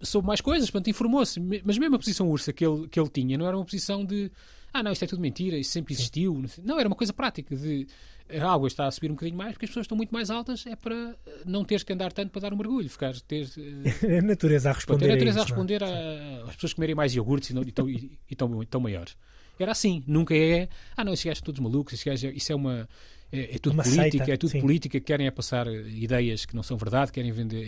[0.06, 1.40] soube mais coisas, portanto, informou-se.
[1.40, 4.32] Mas mesmo a posição ursa que ele, que ele tinha não era uma posição de
[4.74, 6.44] ah, não, isto é tudo mentira, isso sempre existiu.
[6.64, 7.88] Não, era uma coisa prática de
[8.28, 10.66] a água está a subir um bocadinho mais porque as pessoas estão muito mais altas,
[10.66, 10.96] é para
[11.28, 14.22] eh, não teres que andar tanto para dar um mergulho, ficar, ter, eh, É a
[14.24, 15.06] natureza a responder.
[15.06, 15.68] era a a natureza a isso, não é?
[15.68, 18.66] responder a- às pessoas comerem mais iogurtes e, não, e, tão, e, e tão, e
[18.66, 19.16] tão maiores.
[19.60, 20.68] Era assim, nunca é.
[20.98, 22.90] Ah, não, esses gajos são todos malucos, esses gajos, isso é uma.
[23.38, 24.62] É, é tudo Uma política, seita, é tudo sim.
[24.62, 27.64] política, querem é passar eh, ideias que não são verdade, querem vender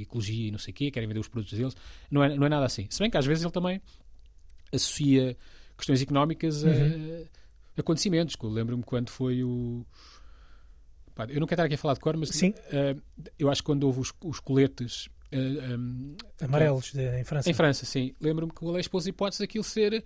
[0.00, 1.74] ecologia e não sei o quê, querem vender os produtos deles.
[2.10, 2.86] Não é, não é nada assim.
[2.90, 3.80] Se bem que às vezes ele também
[4.72, 5.36] associa
[5.76, 7.24] questões económicas a Uhum.
[7.76, 8.36] acontecimentos.
[8.42, 9.84] Lembro-me quando foi o.
[11.14, 12.54] Pá, eu não quero estar aqui a falar de cor, mas Sim.
[12.70, 12.96] eh,
[13.38, 15.38] eu acho que quando houve os, os coletes eh,
[15.76, 17.50] um, Amarelos de- em França.
[17.50, 18.14] em França, sim.
[18.20, 20.02] Lembro-me que o Aleixo pôs a hipótese daquilo ser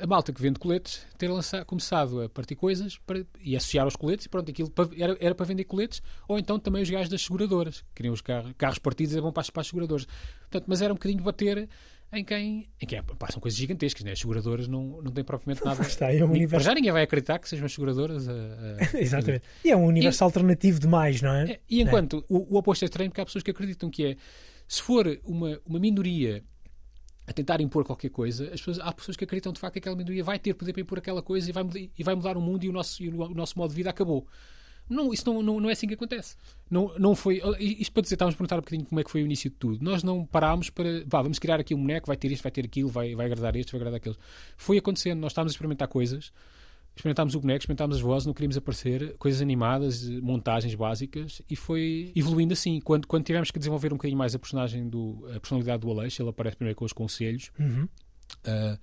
[0.00, 3.96] a malta que vende coletes ter lançado, começado a partir coisas para, e associar aos
[3.96, 7.08] coletes e pronto, aquilo pa- era, era para vender coletes ou então também os gajos
[7.08, 10.06] das seguradoras, que queriam os carros, carros partidos é bom para as, para as seguradoras.
[10.42, 11.68] Portanto, mas era um bocadinho bater
[12.12, 14.10] em quem, em quem é, pá, são coisas gigantescas, né?
[14.12, 15.80] as seguradoras não, não têm propriamente nada.
[15.86, 16.66] Está, é um Ni- Para universo.
[16.66, 19.44] já ninguém vai acreditar que sejam as seguradoras a- a- Exatamente.
[19.64, 21.52] E é um universo alternativo demais, não é?
[21.52, 24.16] é, e enquanto o, o oposto é estranho, porque há pessoas que acreditam que é
[24.66, 26.42] se for uma, uma minoria
[27.26, 29.96] a tentar impor qualquer coisa, as pessoas, há pessoas que acreditam de facto que aquela
[29.96, 31.64] minoria vai ter poder para impor aquela coisa e vai,
[31.96, 34.26] e vai mudar o mundo e o nosso, e o nosso modo de vida acabou.
[34.90, 36.34] Não, isso não, não, não é assim que acontece.
[36.68, 39.22] Não, não foi, isto para dizer, estávamos a perguntar um bocadinho como é que foi
[39.22, 39.84] o início de tudo.
[39.84, 42.64] Nós não parámos para, vá, vamos criar aqui um boneco, vai ter isto, vai ter
[42.64, 44.18] aquilo, vai, vai agradar este, vai agradar aqueles.
[44.56, 46.32] Foi acontecendo, nós estávamos a experimentar coisas,
[47.00, 52.12] experimentámos o boneco, experimentámos as vozes, não queríamos aparecer, coisas animadas, montagens básicas, e foi
[52.14, 52.80] evoluindo assim.
[52.80, 56.22] Quando, quando tivemos que desenvolver um bocadinho mais a personagem do, a personalidade do Aleixo,
[56.22, 57.50] ele aparece primeiro com os conselhos.
[57.58, 57.88] Uhum.
[58.46, 58.78] Uh,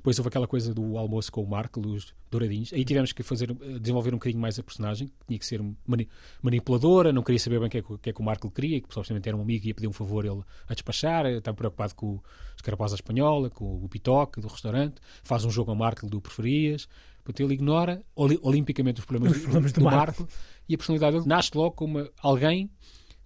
[0.00, 2.72] depois houve aquela coisa do almoço com o Marco, os douradinhos.
[2.72, 6.08] Aí tivemos que fazer, desenvolver um bocadinho mais a personagem, que tinha que ser mani
[6.40, 8.80] manipuladora, não queria saber bem o que, é que, que, é que o Marco queria,
[8.80, 11.94] que supostamente era um amigo e ia pedir um favor ele a despachar, estava preocupado
[11.94, 12.18] com
[12.56, 16.18] os carapaus à espanhola, com o pitoque do restaurante, faz um jogo ao Marco do
[16.18, 16.88] preferias,
[17.32, 20.28] portanto ele ignora olimpicamente os problemas, os problemas do, do,
[20.68, 22.70] e a personalidade dele nasce logo como alguém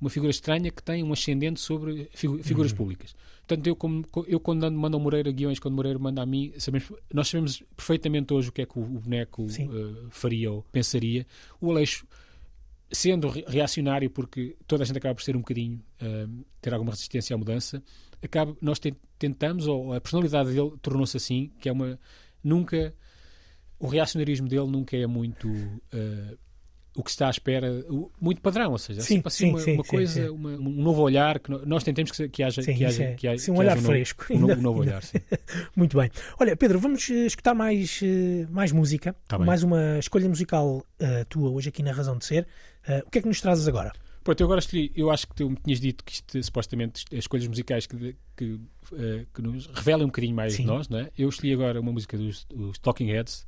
[0.01, 2.77] uma figura estranha que tem um ascendente sobre figuras uhum.
[2.77, 3.15] públicas.
[3.47, 6.53] Portanto, eu, como, eu quando mando ao Moreira guiões, quando o Moreira manda a mim,
[6.59, 10.63] sabemos, nós sabemos perfeitamente hoje o que é que o, o boneco uh, faria ou
[10.73, 11.27] pensaria.
[11.61, 12.07] O Aleixo,
[12.91, 17.35] sendo reacionário, porque toda a gente acaba por ser um bocadinho, uh, ter alguma resistência
[17.35, 17.83] à mudança,
[18.23, 18.81] acaba, nós
[19.19, 21.99] tentamos, ou a personalidade dele tornou-se assim, que é uma.
[22.43, 22.95] Nunca.
[23.85, 25.49] O reacionarismo dele nunca é muito.
[25.49, 26.39] Uh,
[26.97, 27.85] o que está à espera,
[28.21, 31.41] muito padrão, ou seja, sim, assim, uma, sim, uma coisa, sim, uma, um novo olhar
[31.41, 34.27] que nós tentamos que, que haja, que haja, é, que haja, sim, um olhar fresco,
[34.31, 35.03] um, novo, um novo olhar.
[35.75, 36.09] muito bem.
[36.39, 41.25] Olha, Pedro, vamos uh, escutar mais, uh, mais música, tá mais uma escolha musical uh,
[41.29, 42.47] tua hoje aqui na Razão de Ser.
[43.05, 43.93] o que é que nos trazes agora?
[44.23, 47.19] Pronto, eu agora escolhi, eu acho que tu me tinhas dito que isto, supostamente as
[47.19, 48.61] escolhas musicais que, que,
[49.35, 51.11] que nos revelam um bocadinho mais de nós, não é?
[51.19, 53.47] Eu escolhi agora uma música dos, dos Talking Heads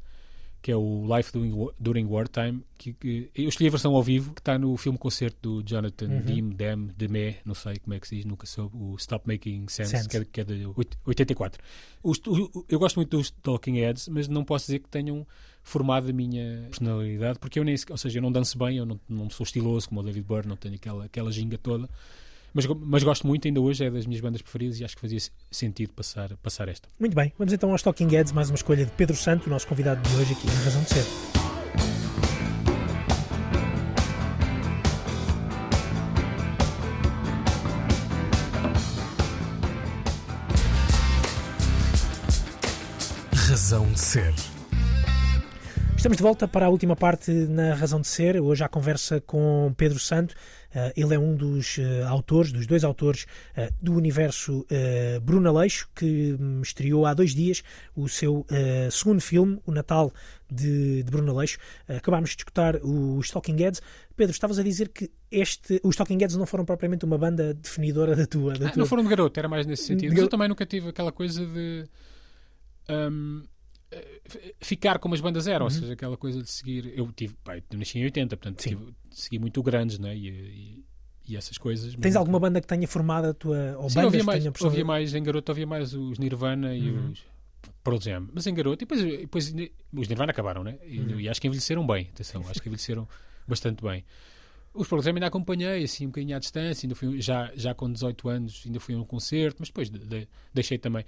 [0.67, 4.35] que é o Life During, During Wartime, que, que, eu escolhi a versão ao vivo,
[4.35, 6.21] que está no filme concerto do Jonathan uhum.
[6.23, 9.69] Dim, Dem, Demé, não sei como é que se diz, nunca soube, o Stop Making
[9.69, 10.09] Sense, Sense.
[10.09, 10.67] Que, é, que é de
[11.05, 11.63] 84.
[12.03, 15.25] Os, o, eu gosto muito dos Talking Heads, mas não posso dizer que tenham
[15.63, 18.99] formado a minha personalidade, porque eu nem, ou seja, eu não danço bem, eu não,
[19.09, 21.89] não sou estiloso como o David Byrne, não tenho aquela, aquela ginga toda.
[22.57, 25.19] Mas, mas gosto muito, ainda hoje é das minhas bandas preferidas e acho que fazia
[25.51, 26.89] sentido passar, passar esta.
[26.99, 29.67] Muito bem, vamos então aos Talking Heads, mais uma escolha de Pedro Santo, o nosso
[29.69, 31.05] convidado de hoje aqui em Razão de Ser.
[43.51, 44.35] Razão de Ser.
[45.95, 48.41] Estamos de volta para a última parte na Razão de Ser.
[48.41, 50.35] Hoje a conversa com Pedro Santo.
[50.77, 53.25] Uh, ele é um dos uh, autores, dos dois autores
[53.57, 54.67] uh, do universo
[55.23, 57.63] Bruno Aleixo, que um, estreou há dois dias
[57.95, 58.45] o seu
[58.91, 60.13] segundo filme, O Natal
[60.51, 61.59] de, de Bruno Aleixo.
[61.89, 63.81] acabámos de escutar os Talking Heads.
[64.15, 68.15] Pedro, estavas a dizer que este, os Talking Heads não foram propriamente uma banda definidora
[68.15, 68.55] da tua.
[68.55, 68.81] Da ah, tua...
[68.81, 70.13] Não foram de garoto, era mais nesse sentido.
[70.13, 71.85] Mas eu também nunca tive aquela coisa de.
[72.89, 73.43] Um
[74.61, 75.73] ficar como as bandas eram, uhum.
[75.73, 76.93] ou seja, aquela coisa de seguir.
[76.97, 80.17] Eu tive, pai, eu nasci em 80, portanto tive, segui muito grandes, né?
[80.17, 80.85] E, e,
[81.29, 81.93] e essas coisas.
[81.95, 82.17] Tens mas...
[82.17, 83.77] alguma banda que tenha formado a tua.
[83.79, 87.11] Ou Sim, ouvia mais, tenha ouvia mais em garoto, ouvia mais os Nirvana e uhum.
[87.11, 87.25] os
[87.83, 89.55] Pearl Jam, mas em garoto, e depois, depois
[89.93, 90.79] os Nirvana acabaram, né?
[90.85, 91.21] E, uhum.
[91.21, 93.09] e acho que envelheceram bem, atenção, acho que envelheceram
[93.47, 94.05] bastante bem.
[94.75, 97.91] Os Pearl Jam ainda acompanhei, assim, um bocadinho à distância, ainda fui, já, já com
[97.91, 101.05] 18 anos, ainda fui a um concerto, mas depois de, de, deixei também.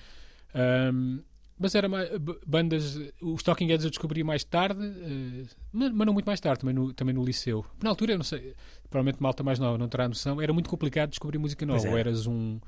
[0.54, 1.20] Um,
[1.58, 2.08] mas era mais,
[2.46, 2.98] bandas.
[3.20, 6.92] Os Talking Heads eu descobri mais tarde, uh, mas, não muito mais tarde, também no,
[6.92, 7.64] também no liceu.
[7.82, 8.54] Na altura, eu não sei,
[8.88, 11.86] provavelmente malta mais nova não terá noção, era muito complicado descobrir música nova.
[11.86, 11.90] É.
[11.90, 12.58] Ou eras um,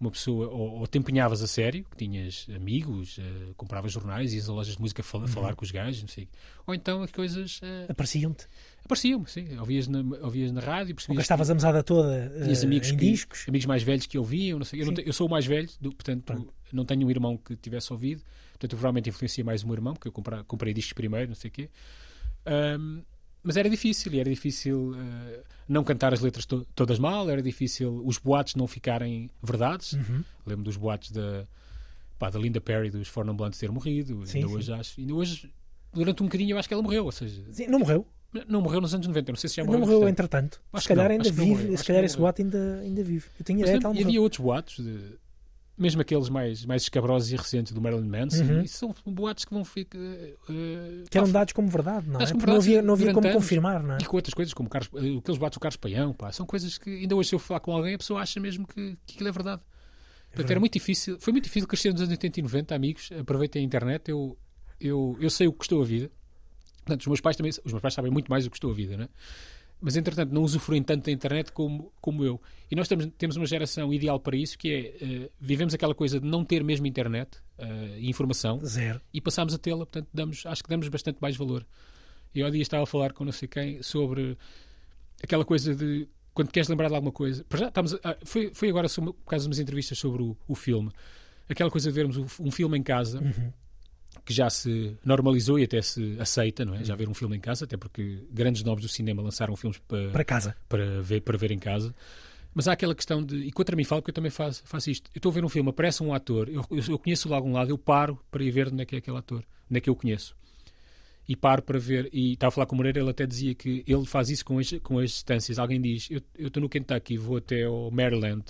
[0.00, 4.48] uma pessoa, ou, ou te empenhavas a sério, que tinhas amigos, uh, compravas jornais, ias
[4.48, 5.30] a lojas de música a falar, uhum.
[5.30, 6.28] falar com os gajos, não sei.
[6.66, 7.58] Ou então as coisas.
[7.58, 8.46] Uh, Apareciam-te.
[8.84, 9.56] Apareciam-me, sim.
[9.58, 11.16] Ouvias na, ouvias na rádio, percebias.
[11.16, 13.44] Ou gastavas a mesada toda uh, amigos em que, discos.
[13.48, 14.82] Amigos mais velhos que ouviam, não sei.
[14.82, 16.52] Eu, não te, eu sou o mais velho, do, portanto, Pronto.
[16.74, 18.22] Não tenho um irmão que tivesse ouvido.
[18.52, 21.34] Portanto, eu provavelmente influenciei mais o meu irmão, porque eu comprei, comprei discos primeiro, não
[21.34, 21.70] sei o quê.
[22.78, 23.02] Um,
[23.42, 27.42] mas era difícil, e era difícil uh, não cantar as letras to todas mal, era
[27.42, 29.92] difícil os boatos não ficarem verdades.
[29.92, 30.24] Uhum.
[30.46, 31.46] Lembro dos boatos da,
[32.18, 34.26] pá, da Linda Perry dos For Non Blondes ter morrido.
[34.26, 34.54] Sim, ainda, sim.
[34.56, 35.52] Hoje acho, ainda hoje,
[35.92, 37.04] durante um bocadinho, eu acho que ela morreu.
[37.04, 38.06] Ou seja, sim, não morreu?
[38.48, 39.80] Não morreu nos anos 90, não sei se já morreu.
[39.80, 40.60] Não morreu, entretanto.
[40.76, 43.26] se calhar ainda vive, se calhar esse boato ainda, ainda vive.
[43.38, 45.18] Eu tinha ideia ela E havia outros boatos, de,
[45.76, 48.66] mesmo aqueles mais, mais escabrosos e recentes do Marilyn Manson, uhum.
[48.66, 49.98] são boatos que vão ficar.
[49.98, 52.24] Uh, que eram dados como verdade, não é?
[52.24, 53.98] Verdade, não havia, não havia como anos, confirmar, não é?
[54.00, 56.90] E com outras coisas, como Carlos, aqueles boatos do Carlos Paião, pá, são coisas que
[56.90, 59.32] ainda hoje, se eu falar com alguém, a pessoa acha mesmo que, que aquilo é
[59.32, 59.62] verdade.
[60.30, 63.10] É Portanto, era muito difícil, foi muito difícil crescer nos anos 80 e 90, amigos.
[63.18, 64.38] Aproveitem a internet, eu,
[64.80, 66.10] eu, eu sei o que custou a vida.
[66.84, 68.74] Portanto, os meus pais também, os meus pais sabem muito mais o que custou a
[68.74, 69.08] vida, não é?
[69.84, 72.40] Mas, entretanto, não usufruem tanto da internet como, como eu.
[72.70, 76.18] E nós temos, temos uma geração ideal para isso, que é, uh, vivemos aquela coisa
[76.18, 78.58] de não ter mesmo internet uh, e informação.
[78.64, 78.98] Zero.
[79.12, 81.66] E passamos a tê-la, portanto, damos, acho que damos bastante mais valor.
[82.34, 84.38] E ao dia estava a falar com não sei quem sobre
[85.22, 87.44] aquela coisa de quando queres lembrar de alguma coisa.
[87.54, 90.90] Já estamos a, foi, foi agora por causa de umas entrevistas sobre o, o filme.
[91.46, 93.20] Aquela coisa de vermos um filme em casa.
[93.20, 93.52] Uhum
[94.24, 96.84] que já se normalizou e até se aceita, não é?
[96.84, 100.10] Já ver um filme em casa, até porque grandes nomes do cinema lançaram filmes para,
[100.10, 100.56] Para casa.
[100.68, 101.94] para ver, para ver em casa.
[102.54, 103.36] Mas há aquela questão de.
[103.36, 105.10] E contra mim falo porque eu também faço, faço isto.
[105.14, 107.52] Eu estou a ver um filme, aparece um ator, eu, eu, eu conheço lá algum
[107.52, 109.90] lado, eu paro para ir ver onde é que é aquele ator, onde é que
[109.90, 110.36] eu conheço.
[111.28, 112.08] E paro para ver.
[112.12, 114.58] E estava a falar com o Moreira, ele até dizia que ele faz isso com
[114.58, 115.58] as, com as distâncias.
[115.58, 118.44] Alguém diz: Eu estou no Kentucky, vou até ao Maryland.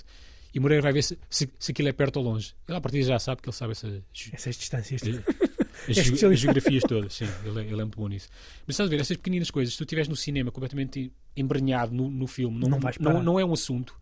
[0.53, 2.53] E o Moreira vai ver se, se, se aquilo é perto ou longe.
[2.67, 5.01] Ele, a partir já sabe que ele sabe essa, Essas distâncias.
[5.83, 6.27] as, É especialista.
[6.29, 8.27] as geografias todas, sim, ele é, ele é muito bom nisso.
[8.65, 12.09] Mas estás a ver, essas pequeninas coisas, se tu estiveres no cinema completamente embrenhado no,
[12.09, 13.95] no filme, não, Não não, não é um assunto.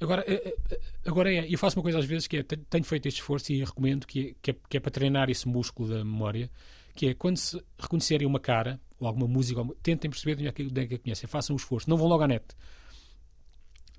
[0.00, 2.82] Agora, eh, eh, agora é, eu faço uma coisa às vezes que é, te- tenho
[2.84, 5.88] feito este esforço e recomendo que é, que é, que é para treinar esse músculo
[5.90, 6.50] da memória,
[6.94, 10.48] que é quando se reconhecerem uma cara ou alguma música, alguma- tentem perceber de onde
[10.48, 12.26] é que, de onde é que a conhecem, façam o esforço, não vão logo à
[12.28, 12.44] net.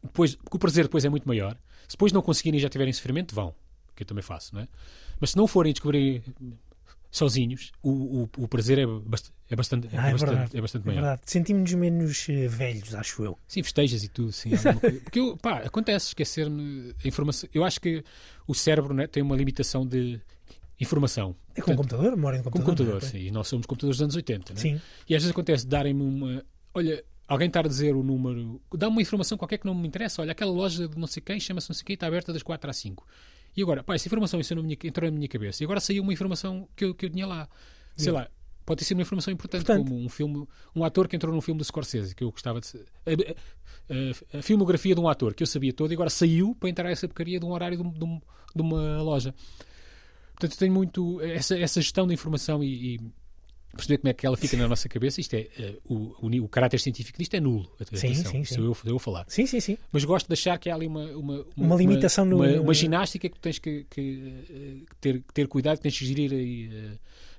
[0.02, 1.58] Depois, porque o prazer depois é muito maior.
[1.88, 3.56] Se depois não conseguirem e já tiverem sofrimento, vão,
[3.96, 4.68] que eu também faço, não é?
[5.20, 6.22] Mas se não forem descobrir
[7.14, 10.58] sozinhos, o, o, o prazer é, bast- é bastante, é Ah, é bastante, verdade.
[10.58, 11.02] é bastante É maior.
[11.02, 11.22] verdade.
[11.26, 13.38] Sentimos-nos menos eh, velhos, acho eu.
[13.48, 14.50] Sim, festejas e tudo, sim.
[15.04, 17.48] Porque eu, pá, acontece esquecer-me a informação.
[17.54, 18.04] Eu acho que
[18.48, 20.20] o cérebro né, tem uma limitação de
[20.82, 21.36] informação.
[21.56, 22.66] É com o Portanto, computador, de com computador.
[22.66, 23.12] computador, não é?
[23.12, 23.18] sim.
[23.20, 24.60] E nós somos computadores dos anos 80, né?
[24.60, 24.82] Sim.
[25.08, 26.44] E às vezes acontece darem-me uma.
[26.74, 28.60] Olha, alguém estar a dizer o número.
[28.76, 30.22] Dá-me uma informação qualquer que não me interessa.
[30.24, 32.68] Olha, aquela loja de não sei quem chama-se não sei quem está aberta das 4
[32.70, 33.06] às 5.
[33.56, 35.64] E agora, pá, essa informação isso na minha- entrou na minha cabeça.
[35.64, 37.48] E agora saiu uma informação que eu, que eu tinha lá.
[37.96, 38.28] Sei lá.
[38.66, 39.88] Pode ter sido uma informação importante, Importante.
[39.90, 42.68] como um filme, um ator que entrou num filme do Scorsese, que eu gostava de.
[43.06, 46.70] A, a- a filmografia de um ator que eu sabia todo e agora saiu para
[46.70, 48.22] entrar essa porcaria de um horário de, de
[48.56, 49.34] de uma loja.
[50.36, 53.00] Portanto, tenho muito essa, essa gestão da informação e, e
[53.76, 55.20] perceber como é que ela fica na nossa cabeça.
[55.20, 57.64] Isto é, eh, o, o, o caráter científico disto é nulo.
[57.94, 58.62] Sim, Atenção, sim, sim.
[58.62, 59.26] eu, sou eu a falar.
[59.28, 59.78] Sim, sim, sim.
[59.92, 62.74] Mas gosto de achar que há ali uma, uma, Uma limitação no- uma, no- uma
[62.74, 66.70] ginástica que tens que, que, eh, ter, ter cuidado, que tens que gerir aí,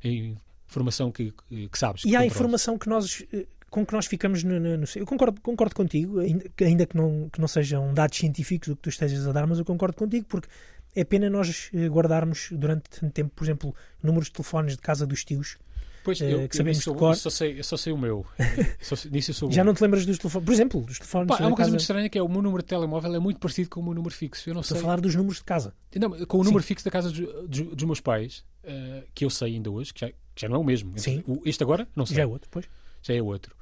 [0.02, 0.34] eh, a
[0.68, 2.02] informação que, que, que sabes.
[2.02, 3.22] que E há informação que nós,
[3.70, 4.58] com que nós ficamos no.
[4.58, 8.68] no- no- eu concordo, concordo contigo, ainda que, que, não, que não sejam dados científicos
[8.68, 10.48] o que tu estejas a dar, mas eu concordo contigo porque
[10.96, 15.24] é pena nós guardarmos durante tanto tempo, por exemplo, números de telefones de casa dos
[15.24, 15.56] tios.
[16.04, 17.12] Pois, eh, eu, que eu sabemos de sou- cor.
[17.12, 18.24] eu só sei, eu só sei o meu.
[18.80, 19.68] Só nisso eu sou Já bom.
[19.68, 20.44] não te lembras dos telefones?
[20.44, 21.70] Por exemplo, dos telefones Pá, há uma coisa casa.
[21.70, 23.94] muito estranha que é o meu número de telemóvel é muito parecido com o meu
[23.94, 24.48] número fixo.
[24.48, 24.82] Eu não Estou sei.
[24.82, 25.74] a falar dos números de casa.
[25.96, 29.30] Não, com o número fixo da casa dos, dos- dos meus pais, eh, que eu
[29.30, 30.92] sei ainda hoje, que já, que já não é o mesmo.
[30.98, 31.24] Sim.
[31.26, 32.16] O- este agora, não sei.
[32.18, 32.66] Já é outro, depois.
[33.02, 33.56] já é outro.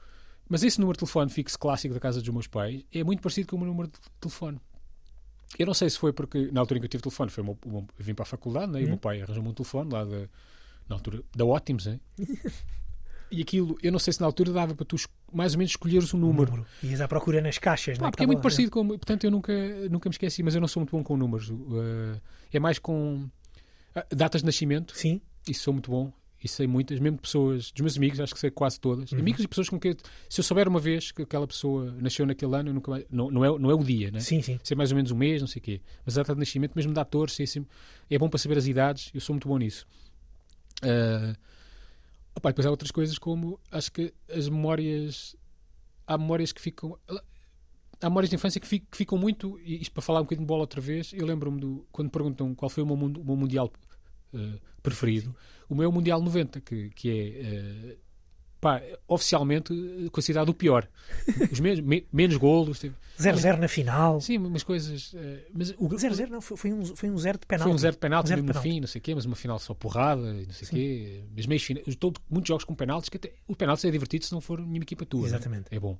[0.48, 3.48] Mas esse número de telefone fixo clássico da casa dos meus pais é muito parecido
[3.48, 4.58] com o meu número de telefone.
[5.58, 7.46] Eu não sei se foi porque na altura em que eu tive telefone, foi o
[7.46, 9.54] meu- o meu- eu vim para a faculdade né, e o meu pai arranjou-me um
[9.54, 10.26] telefone lá da,
[10.88, 11.86] na altura, da Ótimos.
[11.86, 12.00] Né?
[13.30, 14.96] e aquilo, eu não sei se na altura dava para tu
[15.32, 16.50] mais ou menos escolheres o número.
[16.50, 16.66] Número.
[16.82, 18.10] Ias à procura nas caixas, não é?
[18.10, 18.86] porque é muito lá, parecido com.
[18.86, 19.52] Portanto, eu nunca,
[19.90, 21.48] nunca me esqueci, mas eu não sou muito bom com números.
[21.48, 22.20] Uh,
[22.52, 23.28] é mais com
[23.94, 24.96] ah, datas de nascimento.
[24.96, 26.12] Sim, Isso sou muito bom.
[26.44, 29.12] E sei muitas, mesmo de pessoas, dos meus amigos, acho que sei quase todas.
[29.12, 29.20] Uhum.
[29.20, 29.94] Amigos e pessoas com quem.
[30.28, 33.30] Se eu souber uma vez que aquela pessoa nasceu naquele ano, eu nunca mais, não,
[33.30, 34.18] não, é, não é o dia, né?
[34.18, 34.58] sim, sim.
[34.64, 35.80] Sei mais ou menos um mês, não sei o quê.
[36.04, 37.64] Mas a data de nascimento, mesmo de atores, sei assim,
[38.10, 39.10] é bom para saber as idades.
[39.14, 39.86] Eu sou muito bom nisso.
[40.82, 41.34] Ah,
[42.34, 45.36] opá, depois há outras coisas como acho que as memórias.
[46.06, 46.98] Há memórias que ficam.
[48.00, 49.58] Há memórias de infância que, que ficam muito.
[49.60, 51.86] E isto para falar um bocadinho de bola outra vez, eu lembro-me do.
[51.92, 53.72] Quando perguntam qual foi o meu, o meu Mundial
[54.34, 55.34] eh, preferido,
[55.68, 57.96] o meu Mundial 90, que, que é.
[58.62, 60.88] Eh, pá, oficialmente eh, considerado o pior.
[61.50, 62.78] Os menos, me- menos golos.
[62.78, 64.20] teve- 0-0 na final.
[64.20, 65.12] Sim, umas coisas.
[65.14, 67.68] eh, mas o, 0-0 não, foi, foi um, foi um zero de penalti.
[67.68, 69.24] foi um zero de penalti Um zero mesmo no fim, não sei o quê, mas
[69.24, 71.24] uma final só porrada não sei o quê.
[71.36, 74.32] Mas meios fina- todo, muitos jogos com penaltis, que até, o penalti é divertido se
[74.32, 75.22] não for nenhuma equipa tua.
[75.22, 75.26] né?
[75.28, 75.66] Exatamente.
[75.70, 75.98] É bom.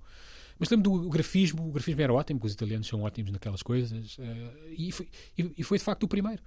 [0.59, 4.17] Mas lembro do grafismo, o grafismo era ótimo, porque os italianos são ótimos naquelas coisas,
[4.21, 6.41] eh, e, foi, e, e foi de facto o primeiro.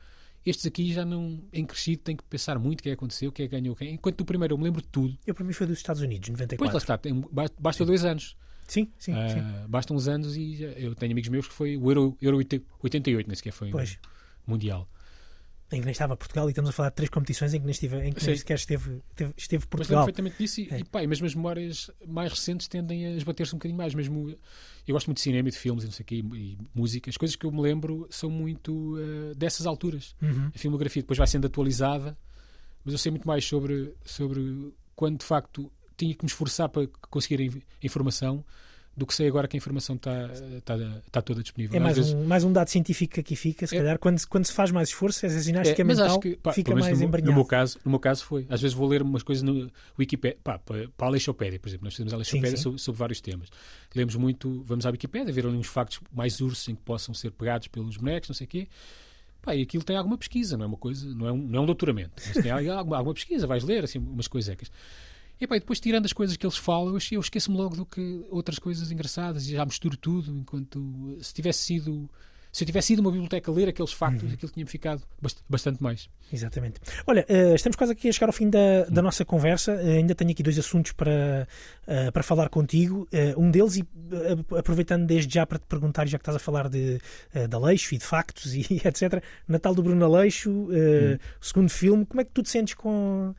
[0.45, 3.29] Estes aqui já não, em crescido, tem que pensar muito o que é que aconteceu,
[3.29, 3.93] o que é que ganhou quem.
[3.95, 5.17] Enquanto do primeiro eu me lembro de tudo.
[5.25, 6.77] Eu, para mim, foi dos Estados Unidos, Pois lá 94.
[6.77, 8.37] está, tem, basta, basta dois anos.
[8.67, 9.67] Sim, sim, Ah, sim.
[9.69, 13.27] Bastam uns anos e já- eu tenho amigos meus que foi o Euro, Euro 88,
[13.27, 13.97] nem sequer foi Pois.
[14.45, 14.87] Mundial.
[15.71, 17.71] Em que nem estava Portugal e estamos a falar de três competições em que nem,
[17.71, 20.05] estive, em que nem sequer esteve, esteve, esteve Mas lembro Portugal.
[20.05, 20.79] perfeitamente disso e, É.
[20.79, 23.95] e, pá, mesmo as memórias mais recentes tendem a esbater-se um bocadinho mais.
[23.95, 26.37] Mesmo, eu gosto muito de cinema e de filmes e não sei o quê, e,
[26.37, 27.09] e música.
[27.09, 30.15] As coisas que eu me lembro são muito eh, dessas alturas.
[30.21, 30.51] Uhum.
[30.53, 32.15] A filmografia depois vai sendo atualizada,
[32.83, 36.87] mas eu sei muito mais sobre, sobre quando de facto tinha que me esforçar para
[37.09, 38.45] conseguir a in- informação
[38.97, 40.75] do que sei agora que a informação está, está,
[41.05, 41.75] está toda disponível.
[41.75, 43.79] É mais vezes- um, mais um dado científico que aqui fica, se É.
[43.79, 43.99] calhar.
[43.99, 46.53] Quando, se- quando se faz mais esforço, essa ginástica É, mas mental acho que, pá,
[46.53, 47.29] fica mais no, embranhada.
[47.31, 49.69] no meu caso no meu caso foi às vezes vou ler umas coisas no
[49.99, 52.63] Wikipedia pá, para, a Aleixopédia por exemplo nós fazemos a Aleixopédia sim.
[52.63, 53.49] sobre, sobre vários temas
[53.93, 57.31] lemos muito vamos à Wikipedia ver ali uns factos mais ursos em que possam ser
[57.31, 58.67] pegados pelos bonecos não sei o quê
[59.41, 61.61] Pá, e aquilo tem alguma pesquisa, não é uma coisa, não é um, não é
[61.61, 64.55] um doutoramento, mas tem alguma, alguma pesquisa, vais ler assim, umas coisas.
[65.39, 68.25] E, pá, e depois, tirando as coisas que eles falam, eu, esqueço-me logo do que
[68.29, 70.37] outras coisas engraçadas e já misturo tudo.
[70.37, 72.09] Enquanto se tivesse sido
[72.55, 74.33] se eu tivesse ido uma biblioteca ler aqueles factos, uhum.
[74.33, 75.03] aquilo tinha ficado
[75.49, 76.09] bastante mais.
[76.31, 76.79] Exatamente.
[77.05, 79.03] Olha, uh, estamos quase aqui a chegar ao fim da, da uhum.
[79.03, 79.73] nossa conversa.
[79.73, 81.45] Uh, ainda tenho aqui dois assuntos para,
[81.85, 83.09] uh, para falar contigo.
[83.35, 83.85] um deles, e
[84.57, 86.97] aproveitando desde já para te perguntar, já que estás a falar de,
[87.33, 89.21] de Aleixo e de factos e etc.
[89.45, 91.17] Natal do Bruno Aleixo, uhum.
[91.41, 93.35] segundo filme, como é que tu te sentes com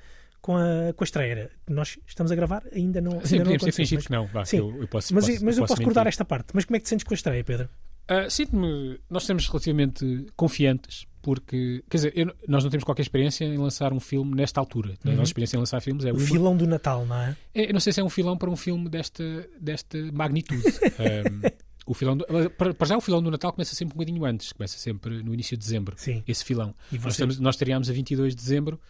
[0.47, 1.51] com a, com a estreia.
[1.69, 3.21] Nós estamos a gravar, ainda não.
[3.25, 4.29] Sim, ainda podemos ter fingido que não.
[4.29, 4.59] Vá, sim.
[4.59, 6.51] Eu, eu posso, mas, posso, mas eu posso, posso cortar esta parte.
[6.55, 7.69] Mas como é que te sentes com a estreia, Pedro?
[8.09, 9.01] Uh, Sinto-me.
[9.11, 11.83] Nós estamos relativamente confiantes, porque.
[11.91, 14.91] Quer dizer, eu, nós não temos qualquer experiência em lançar um filme nesta altura.
[15.05, 15.13] Uhum.
[15.13, 16.13] A nossa experiência em lançar filmes é.
[16.13, 16.25] O uma...
[16.25, 17.37] filão do Natal, não é?
[17.53, 17.69] é?
[17.69, 20.63] Eu não sei se é um filão para um filme desta, desta magnitude.
[20.63, 22.25] um, o filão do,
[22.57, 25.57] para, já o filão do Natal começa sempre um bocadinho antes, começa sempre no início
[25.57, 25.97] de dezembro.
[25.99, 26.23] Sim.
[26.29, 26.73] Esse filão.
[26.93, 28.81] E nós, estamos, nós estaríamos a 22 de dezembro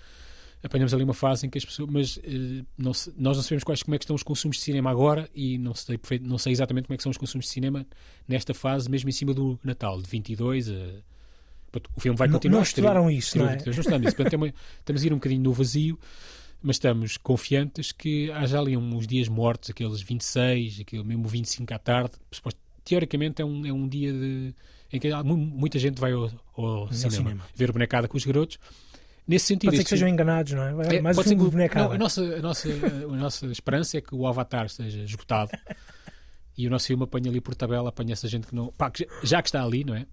[0.62, 1.88] apanhamos ali uma fase em que as pessoas.
[1.90, 4.62] Mas uh, não se, nós não sabemos quais, como é que estão os consumos de
[4.62, 7.52] cinema agora e não sei, não sei exatamente como é que são os consumos de
[7.52, 7.86] cinema
[8.26, 10.72] nesta fase, mesmo em cima do Natal, de 22 a.
[11.96, 12.58] o filme vai continuar.
[12.58, 13.56] Não, estudaram isso, não é?
[13.64, 15.98] Não estamos, Portanto, estamos a ir um bocadinho no vazio,
[16.62, 21.78] mas estamos confiantes que haja ali uns dias mortos, aqueles 26, aquele mesmo 25 à
[21.78, 22.12] tarde.
[22.84, 24.54] Teoricamente é um, é um dia de,
[24.92, 28.58] em que muita gente vai ao, ao cinema, cinema, ver bonecada com os garotos.
[29.26, 30.96] Nesse sentido, pode ser que sejam enganados, não é?
[30.96, 34.00] é Mais pode um ser que, não, a, nossa, a, nossa, a nossa esperança é
[34.00, 35.50] que o Avatar esteja esgotado
[36.56, 38.68] e o nosso filme apanha ali por tabela, apanha essa gente que não.
[38.68, 40.06] Pá, que já que está ali, não é?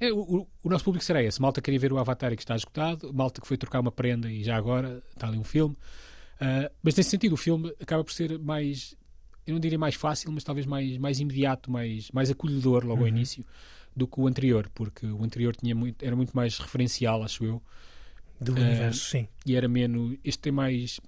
[0.00, 1.42] é o, o, o, nosso público será esse.
[1.42, 4.30] Malta queria ver o Avatar e que está esgotado, malta que foi trocar uma prenda
[4.30, 5.76] e já agora está ali um filme.
[6.36, 8.96] Uh, mas nesse sentido, o filme acaba por ser mais.
[9.46, 13.02] Eu não diria mais fácil, mas talvez mais, mais imediato, mais, mais acolhedor logo uhum.
[13.02, 13.44] ao início
[13.94, 17.62] do que o anterior, porque o anterior tinha muito, era muito mais referencial, acho eu
[18.40, 19.28] do uh, universo, sim.
[19.46, 20.16] E era menos.
[20.24, 21.00] Este tem mais.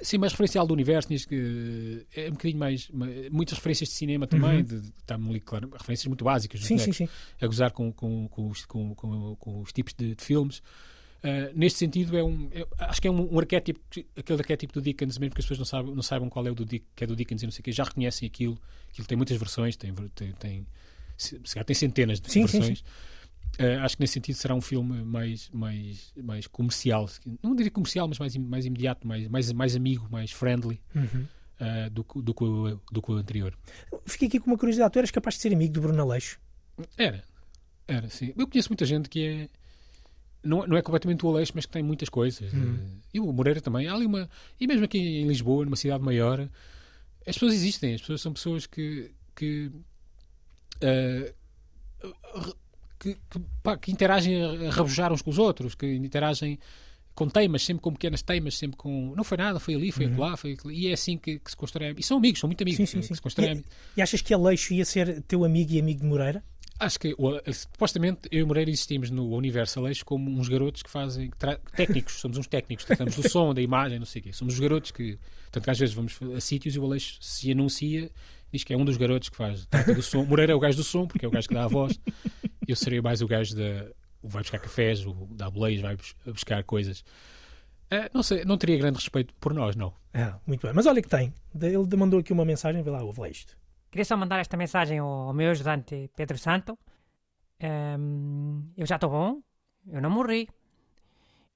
[0.00, 2.88] Sim, mais referencial do universo, que é um bocadinho mais.
[3.30, 4.82] Muitas referências de cinema também, uhum.
[4.98, 7.08] está ali, claro, referências muito básicas, sim, sim, sim.
[7.40, 10.62] a gozar com, com, com, os, com, com, com os tipos de, de filmes.
[11.26, 13.80] Uh, neste sentido, é um, é, acho que é um, um, arquétipo,
[14.16, 16.54] aquele arquétipo do Dickens, mesmo que as pessoas não saibam, não saibam qual é o
[16.54, 18.58] do, que é do Dickens e não sei o que, já reconhecem aquilo.
[18.90, 20.66] Aquilo tem muitas versões, tem, tem, tem,
[21.64, 22.66] tem centenas de sim, versões.
[22.66, 22.82] Sim, sim.
[23.58, 27.08] Uh, acho que nesse sentido será um filme mais, mais, mais comercial,
[27.42, 31.26] não diria comercial, mas mais, mais imediato, mais, mais, mais amigo, mais friendly uhum.
[31.60, 33.56] uh, do, do, do, do que o anterior.
[34.04, 36.38] Fiquei aqui com uma curiosidade: tu eras capaz de ser amigo do Bruno Aleixo?
[36.98, 37.24] Era,
[37.88, 38.34] era, sim.
[38.36, 39.48] Eu conheço muita gente que é.
[40.44, 42.52] Não, não é completamente o Aleixo, mas que tem muitas coisas.
[42.52, 42.74] Uhum.
[42.74, 43.88] Uh, e o Moreira também.
[43.88, 44.28] Há ali uma.
[44.60, 46.46] E mesmo aqui em Lisboa, numa cidade maior,
[47.26, 47.94] as pessoas existem.
[47.94, 49.12] As pessoas são pessoas que.
[49.34, 49.72] que
[52.98, 56.58] que, que, pá, que interagem a rabujar uns com os outros, que interagem
[57.16, 59.14] com teimas, sempre com pequenas teimas, sempre com.
[59.16, 60.20] Não foi nada, foi ali, foi uhum.
[60.20, 61.94] lá, foi E é assim que, que, se constrói.
[61.96, 62.76] E são amigos, são muito amigos.
[62.76, 63.14] Sim, sim, sim.
[63.14, 63.56] se constroem...
[63.56, 63.64] e,
[63.96, 66.44] e, achas que Aleixo ia ser teu amigo e amigo de Moreira?
[66.78, 67.16] Acho que,
[67.54, 71.30] supostamente, eu e Moreira existimos no Universo Aleixo como uns garotos que fazem.
[71.74, 74.32] técnicos, somos uns técnicos, tratamos do som, da imagem, não sei o quê.
[74.34, 75.18] Somos os garotos que.
[75.50, 78.10] Tanto que às vezes vamos a sítios e o Aleixo se anuncia
[78.56, 80.24] diz que é um dos garotos que faz trata do som.
[80.24, 81.98] Moreira é o gajo do som, porque é o gajo que dá a voz.
[82.66, 83.90] Eu seria mais o gajo da.
[84.22, 85.14] Vai buscar cafés, o
[85.52, 85.96] boleias, vai
[86.26, 87.00] buscar coisas.
[87.92, 89.94] Uh, não sei, não teria grande respeito por nós, não.
[90.12, 90.74] É, muito bem.
[90.74, 91.32] Mas olha que tem.
[91.54, 93.56] Ele mandou aqui uma mensagem, vê lá, ouve lá isto.
[93.90, 96.76] Queria só mandar esta mensagem ao meu ajudante Pedro Santo.
[97.62, 99.40] Um, eu já estou bom,
[99.88, 100.48] eu não morri.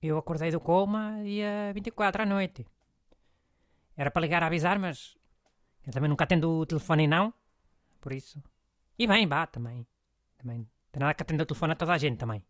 [0.00, 2.64] Eu acordei do coma dia 24 à noite.
[3.96, 5.16] Era para ligar a avisar, mas
[5.86, 7.32] eu também nunca atendo o telefone não,
[8.00, 8.42] por isso.
[8.98, 9.86] E bem, vá, também.
[10.38, 10.66] Também.
[10.92, 12.42] Tem nada que atender o telefone a toda a gente também.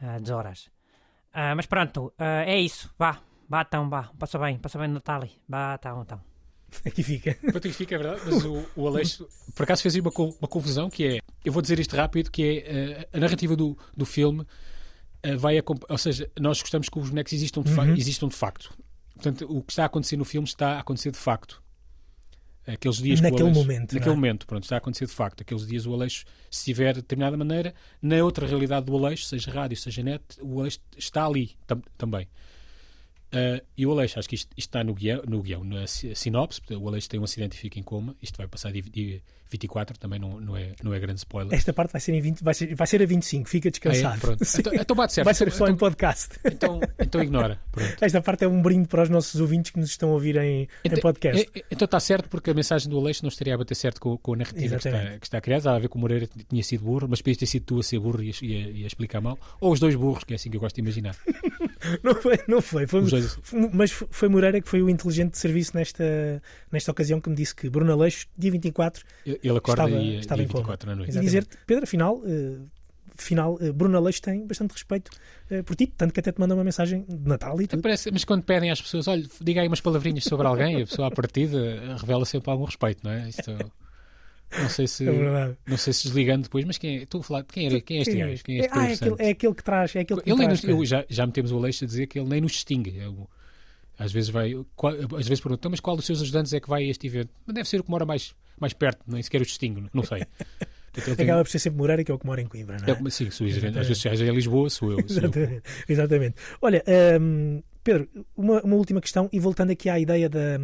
[0.00, 0.66] Às horas.
[1.34, 2.90] Uh, mas pronto, uh, é isso.
[2.98, 4.10] Vá, vá então, vá.
[4.18, 5.02] Passa bem, passa bem no.
[5.48, 6.20] Vá, então, então.
[6.86, 7.30] Aqui fica.
[7.54, 8.22] Aqui fica, é verdade.
[8.24, 11.18] Mas o, o Aleixo, por acaso, fez aí uma, uma confusão que é.
[11.44, 14.46] Eu vou dizer isto rápido: que é uh, a narrativa do, do filme
[15.38, 15.62] vai a.
[15.88, 17.94] Ou seja, nós gostamos que os bonecos existam de, uhum.
[17.94, 18.72] existam de facto.
[19.14, 21.60] Portanto, o que está a acontecer no filme está a acontecer de facto
[22.74, 24.14] aqueles dias naquele Aleixo, momento naquele é?
[24.14, 27.36] momento pronto está a acontecer de facto aqueles dias o Aleixo se estiver de determinada
[27.36, 31.82] maneira na outra realidade do Aleixo seja rádio seja net o Aleixo está ali tam
[31.96, 32.28] também
[33.32, 36.60] Uh, e o Aleixo, acho que isto, isto está no guião, no guião, na sinopse.
[36.70, 38.16] O Aleixo tem um acidente e fica em coma.
[38.22, 41.54] Isto vai passar de, de 24, também não, não, é, não é grande spoiler.
[41.54, 44.14] Esta parte vai ser, em 20, vai ser, vai ser a 25, fica descansado.
[44.14, 44.20] Ah, é?
[44.20, 44.44] Pronto.
[44.58, 45.24] Então, então bate certo.
[45.24, 46.36] Vai ser só então, em podcast.
[46.44, 47.60] Então, então ignora.
[47.70, 47.96] Pronto.
[48.00, 50.68] Esta parte é um brinde para os nossos ouvintes que nos estão a ouvir em,
[50.84, 51.48] então, em podcast.
[51.54, 54.16] É, então está certo, porque a mensagem do Aleixo não estaria a bater certo com,
[54.18, 55.60] com a narrativa que está, que está, criada.
[55.60, 57.82] Estava a ver que o Moreira tinha sido burro, mas podias ter sido tu a
[57.82, 59.38] ser burro e a, e, a, e a, explicar mal.
[59.60, 61.16] Ou os dois burros, que é assim que eu gosto de imaginar.
[62.02, 62.86] não foi, não foi.
[62.86, 63.72] foi dois...
[63.72, 67.54] Mas foi Moreira que foi o inteligente de serviço nesta, nesta ocasião que me disse
[67.54, 70.60] que Bruno Aleixo, dia 24, ele acorda estava, e, estava dia em coma.
[70.60, 71.16] 24 na noite.
[71.16, 72.68] E dizer-te, Pedro, afinal, uh,
[73.16, 75.10] final, uh, Bruno Aleixo tem bastante respeito
[75.50, 77.82] uh, por ti, tanto que até te manda uma mensagem de Natal e tudo.
[77.82, 81.08] Parece, mas quando pedem às pessoas, olha, diga aí umas palavrinhas sobre alguém, a pessoa
[81.08, 83.28] à partida revela sempre algum respeito, não é?
[83.28, 83.50] Isto,
[84.56, 87.44] não sei se é não sei se desligando depois, mas quem é, estou a falar,
[87.44, 88.44] quem, era, quem é este gajo?
[88.44, 90.62] Quem é este ah, é aquele, é aquele que traz, é aquele que ele traz,
[90.62, 92.96] nos, eu, já, já metemos o Aleixo a dizer que ele nem nos distingue.
[92.96, 93.28] Eu,
[93.98, 96.68] às vezes vai, qual, às vezes perguntam, então, mas qual dos seus ajudantes é que
[96.68, 97.30] vai a este evento?
[97.46, 100.24] Mas deve ser o que mora mais, mais perto, nem sequer o distingo, não sei.
[101.12, 102.90] Acaba por ser sempre Moreira, que é o que mora em Coimbra, não é?
[102.90, 104.98] é sim, sou às vezes é em Lisboa, sou eu.
[105.06, 105.62] Sou exatamente, eu.
[105.88, 106.34] exatamente.
[106.60, 106.82] Olha,
[107.20, 110.58] um, Pedro, uma, uma, última questão, e voltando aqui à ideia da,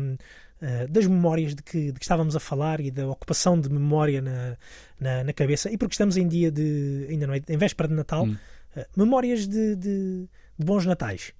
[0.62, 4.20] uh, das memórias de que, de que, estávamos a falar e da ocupação de memória
[4.20, 4.56] na,
[4.98, 7.94] na, na, cabeça, e porque estamos em dia de, ainda não é, em véspera de
[7.94, 8.36] Natal, hum.
[8.76, 10.28] uh, memórias de, de,
[10.58, 11.32] de bons natais.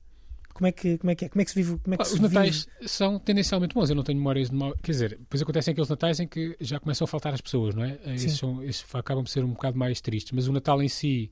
[0.54, 1.28] Como é que, como é que, é?
[1.28, 1.78] Como é que se vive?
[1.80, 2.88] Como é que ah, os natais vive?
[2.88, 3.90] são tendencialmente bons.
[3.90, 4.72] Eu não tenho memórias de mal.
[4.80, 7.82] Quer dizer, depois acontecem aqueles natais em que já começam a faltar as pessoas, não
[7.82, 7.98] é?
[8.06, 10.30] Esses, são, esses acabam por ser um bocado mais tristes.
[10.30, 11.28] Mas o Natal em si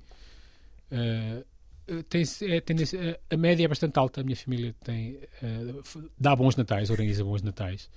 [0.91, 1.45] uh,
[2.09, 4.21] tem, é tendência, a média é bastante alta.
[4.21, 7.89] A minha família tem, uh, dá bons natais, organiza bons natais.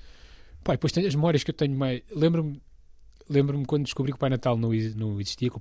[0.63, 2.01] Pá, depois tem as memórias que eu tenho mais.
[2.11, 2.61] Lembro-me
[3.29, 5.51] lembro quando descobri que o Pai Natal não, não existia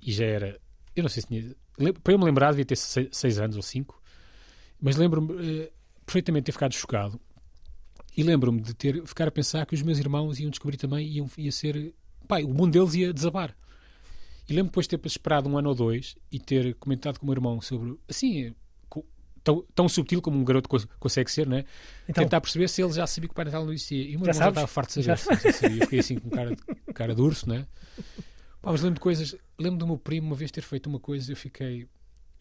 [0.00, 0.60] e já era.
[0.94, 1.54] Eu não sei se tinha.
[2.02, 4.00] Para eu me lembrar, devia ter 6 anos ou 5
[4.80, 5.72] mas lembro-me uh,
[6.06, 7.20] perfeitamente de ter ficado chocado
[8.16, 11.28] e lembro-me de ter ficar a pensar que os meus irmãos iam descobrir também iam
[11.36, 11.94] ia ser
[12.26, 13.54] pai, o mundo deles ia desabar.
[14.50, 17.26] E lembro depois de ter esperado um ano ou dois e ter comentado com o
[17.26, 18.54] meu irmão sobre assim
[19.42, 21.64] tão, tão subtil como um garoto consegue ser, né?
[22.08, 24.02] Então, tentar perceber se ele já sabia que o Pai Natal não existia.
[24.02, 25.76] E o meu irmão já estava farto de saber.
[25.76, 26.56] Eu fiquei assim com cara,
[26.94, 27.66] cara de urso, né?
[28.60, 29.34] Pá, mas lembro de coisas.
[29.58, 31.88] Lembro do meu primo uma vez ter feito uma coisa eu fiquei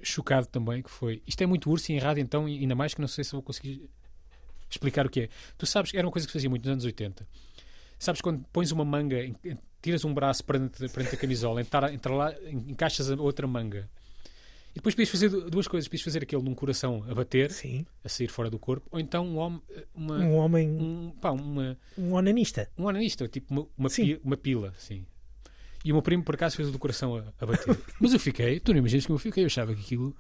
[0.02, 1.22] chocado também, que foi...
[1.28, 3.42] Isto é muito urso e em rádio, então, ainda mais que não sei se vou
[3.42, 3.90] conseguir
[4.70, 5.30] explicar o que é.
[5.58, 7.28] Tu sabes, era uma coisa que fazia muito nos anos 80.
[7.98, 9.18] Sabes quando pões uma manga,
[9.82, 13.90] tiras um braço para dentro da camisola, entra, entra lá, encaixas a outra manga.
[14.72, 15.88] E depois podias fazer duas coisas.
[15.88, 17.86] Podias fazer aquele num coração a bater, Sim.
[18.04, 19.62] a sair fora do corpo, ou então um homem...
[19.96, 20.70] Uma, um homem...
[20.70, 22.70] Um, pá, uma, um onanista.
[22.78, 25.06] Um onanista, tipo uma, uma, pila, uma pila, assim.
[25.84, 27.78] E o meu primo, por acaso, fez o do coração a, a bater.
[28.00, 30.16] Mas eu fiquei, tu não imaginas como eu fiquei, eu achava que aquilo.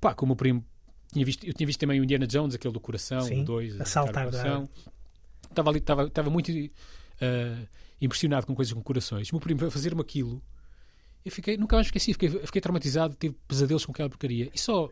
[0.00, 0.64] Pá, como o primo.
[1.12, 3.80] Tinha visto, eu tinha visto também o Indiana Jones, aquele do coração, Sim, o 2,
[3.80, 4.24] a saltar.
[4.26, 4.68] Coração.
[5.48, 7.68] Estava ali, estava, estava muito uh,
[8.04, 9.30] impressionado com coisas com corações.
[9.30, 10.42] O meu primo foi fazer-me aquilo.
[11.24, 14.50] Eu fiquei, nunca mais esqueci, fiquei, fiquei traumatizado, tive pesadelos com aquela porcaria.
[14.52, 14.90] E só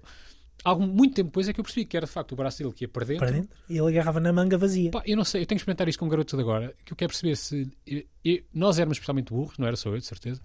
[0.64, 2.72] Algum, muito tempo depois é que eu percebi que era de facto o braço dele
[2.72, 3.26] que ia para dentro.
[3.26, 3.56] Para dentro?
[3.68, 4.90] E ele agarrava na manga vazia.
[4.90, 6.96] Pá, eu não sei, eu tenho que experimentar isto com garotos de agora, que eu
[6.96, 10.40] quero perceber se eu, eu, nós éramos especialmente burros, não era só eu, de certeza,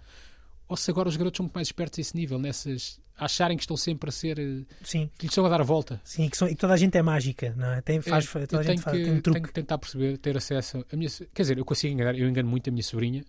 [0.68, 3.00] ou se agora os garotos são muito mais espertos a esse nível, nessas.
[3.18, 4.40] Acharem que estão sempre a ser.
[4.40, 5.10] Eh, Sim.
[5.18, 6.00] que lhes estão a dar a volta.
[6.04, 7.82] Sim, que, são, e toda a gente é mágica, não é?
[7.82, 9.40] Tem, faz, é, toda a gente faz, tem um truque.
[9.40, 10.86] tenho que tentar perceber, ter acesso.
[10.92, 13.26] A minha, quer dizer, eu consigo enganar, eu engano muito a minha sobrinha,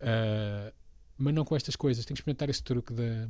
[0.00, 0.72] uh,
[1.16, 2.04] mas não com estas coisas.
[2.04, 3.28] Tenho que experimentar esse truque da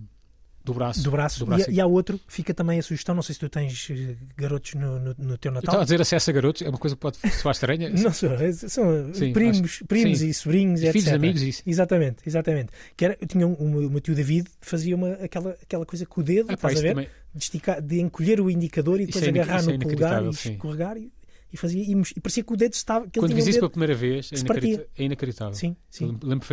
[0.65, 1.03] do braço.
[1.03, 1.39] Do braço.
[1.39, 1.71] Do braço.
[1.71, 4.75] E, e há outro, fica também a sugestão, não sei se tu tens eh, garotos
[4.75, 5.69] no, no, no teu Natal.
[5.69, 7.89] Estava a dizer acesso a garotos, é uma coisa que pode soar estranha.
[7.91, 10.29] não sou, é, são sim, primos, primos sim.
[10.29, 11.63] e sobrinhos, e Filhos amigos, isso.
[11.67, 12.69] Exatamente, exatamente.
[12.97, 16.05] Que era, eu tinha um, um, o meu tio David fazia uma, aquela, aquela coisa
[16.05, 16.89] com o dedo, ah, estás a ver?
[16.91, 17.09] Também...
[17.35, 20.97] De, esticar, de encolher o indicador e depois é agarrar no é polegar e escorregar
[20.97, 21.13] e,
[21.53, 23.09] e fazia e, e, parecia que o dedo estava.
[23.09, 25.55] Que Quando fiz isso pela primeira vez, é, inacreditável.
[25.55, 26.19] Sim, sim.
[26.21, 26.47] Eu lembro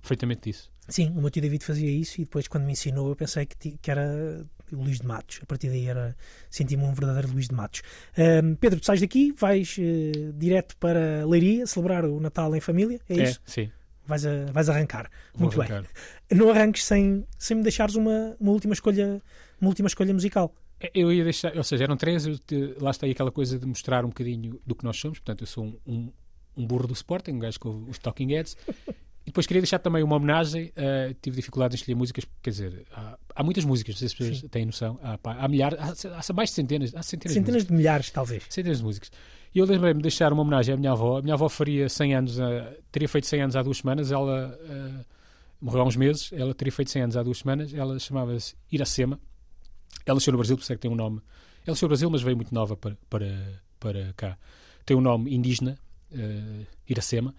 [0.00, 0.70] perfeitamente disso.
[0.88, 3.76] Sim, o meu tio David fazia isso e depois, quando me ensinou, eu pensei que,
[3.76, 5.40] que era o Luís de Matos.
[5.42, 6.16] A partir daí era
[6.50, 7.82] senti-me um verdadeiro Luís de Matos.
[8.16, 13.00] Um, Pedro, tu sais daqui, vais uh, direto para Leiria celebrar o Natal em família,
[13.08, 13.40] é, é isso?
[13.44, 13.70] Sim.
[14.06, 15.10] Vais, a, vais arrancar.
[15.34, 15.82] Vou Muito arrancar.
[15.82, 16.38] bem.
[16.38, 19.20] Não arranques sem, sem me deixares uma, uma, última escolha,
[19.60, 20.54] uma última escolha musical.
[20.94, 24.04] Eu ia deixar, ou seja, eram três, te, lá está aí aquela coisa de mostrar
[24.04, 25.18] um bocadinho do que nós somos.
[25.18, 26.12] Portanto, eu sou um, um,
[26.56, 28.56] um burro do Sporting, um gajo com os Talking Heads.
[29.28, 30.68] E depois queria deixar também uma homenagem.
[30.68, 34.14] Uh, tive dificuldade em escolher músicas, quer dizer, há, há muitas músicas, não sei se
[34.14, 34.48] as pessoas Sim.
[34.48, 34.98] têm noção.
[35.02, 38.10] Há, pá, há milhares, há, há, mais de centenas, há centenas, centenas de, de, milhares,
[38.10, 38.44] talvez.
[38.48, 39.10] Centenas de músicas.
[39.54, 41.18] E eu lembrei-me de deixar uma homenagem à minha avó.
[41.18, 42.38] A minha avó faria 100 anos,
[42.90, 44.10] teria feito 100 anos há duas semanas.
[44.10, 45.04] Ela uh,
[45.60, 46.32] morreu há uns meses.
[46.32, 47.74] Ela teria feito 100 anos há duas semanas.
[47.74, 49.20] Ela chamava-se Iracema.
[50.06, 51.20] Ela nasceu no Brasil, por isso é que tem um nome
[51.62, 54.38] Ela nasceu no Brasil, mas veio muito nova para, para, para cá.
[54.84, 55.78] Tem um nome indígena,
[56.12, 57.34] uh, Iracema,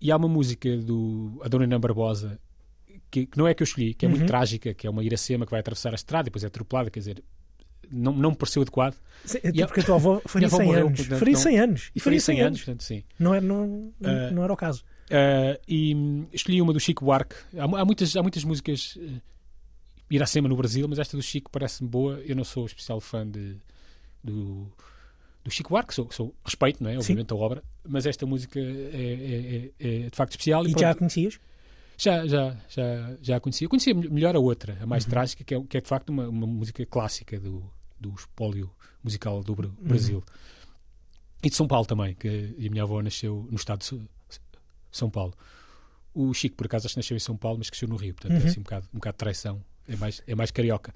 [0.00, 2.38] e há uma música do Adoniran Barbosa
[3.10, 4.26] que, que, não é que eu escolhi, que é muito uhum.
[4.26, 6.98] trágica, que é uma Iracema que vai atravessar a estrada e depois é atropelada, quer
[6.98, 7.24] dizer,
[7.90, 8.96] não, não me pareceu adequado.
[9.24, 11.00] Sim, e porque a tua avó faria 100 morreu, anos.
[11.00, 11.90] Portanto, faria 100 anos.
[11.94, 13.04] E faria 100 anos, portanto, sim.
[13.18, 14.84] Não era, não, uh, não era o caso.
[15.04, 17.36] Uh, e escolhi uma do Chico Buarque.
[17.56, 18.98] Há, há muitas, há muitas músicas
[20.14, 22.20] Iracema no Brasil, mas esta do Chico parece-me boa.
[22.20, 23.56] Eu não sou especial fã de,
[24.22, 24.70] do,
[25.42, 26.96] do Chico Buarque, sou, sou respeito, não é?
[26.96, 27.34] Obviamente, Sim.
[27.34, 30.66] a obra, mas esta música é, é, é, é de facto especial.
[30.66, 31.38] E, e já a conhecias?
[31.96, 33.68] Já, já, já, já a conhecia.
[33.68, 35.10] Conhecia melhor a outra, a mais uhum.
[35.10, 37.62] trágica, que é, que é de facto uma, uma música clássica do,
[38.00, 38.70] do espólio
[39.02, 39.74] musical do uhum.
[39.80, 40.18] Brasil.
[40.18, 40.34] Uhum.
[41.42, 44.00] E de São Paulo também, que a minha avó nasceu no estado de
[44.90, 45.34] São Paulo.
[46.14, 48.40] O Chico, por acaso, acho que nasceu em São Paulo, mas cresceu no Rio, portanto
[48.40, 48.46] uhum.
[48.46, 50.94] é assim um bocado, um bocado de traição, é mais, é mais carioca.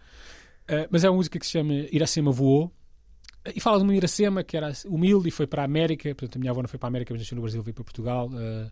[0.64, 2.72] Uh, mas é uma música que se chama Iracema Voou,
[3.54, 6.38] e fala de uma Iracema que era humilde e foi para a América, portanto a
[6.38, 8.26] minha avó não foi para a América, mas nasceu no Brasil, veio para Portugal.
[8.28, 8.70] Uh,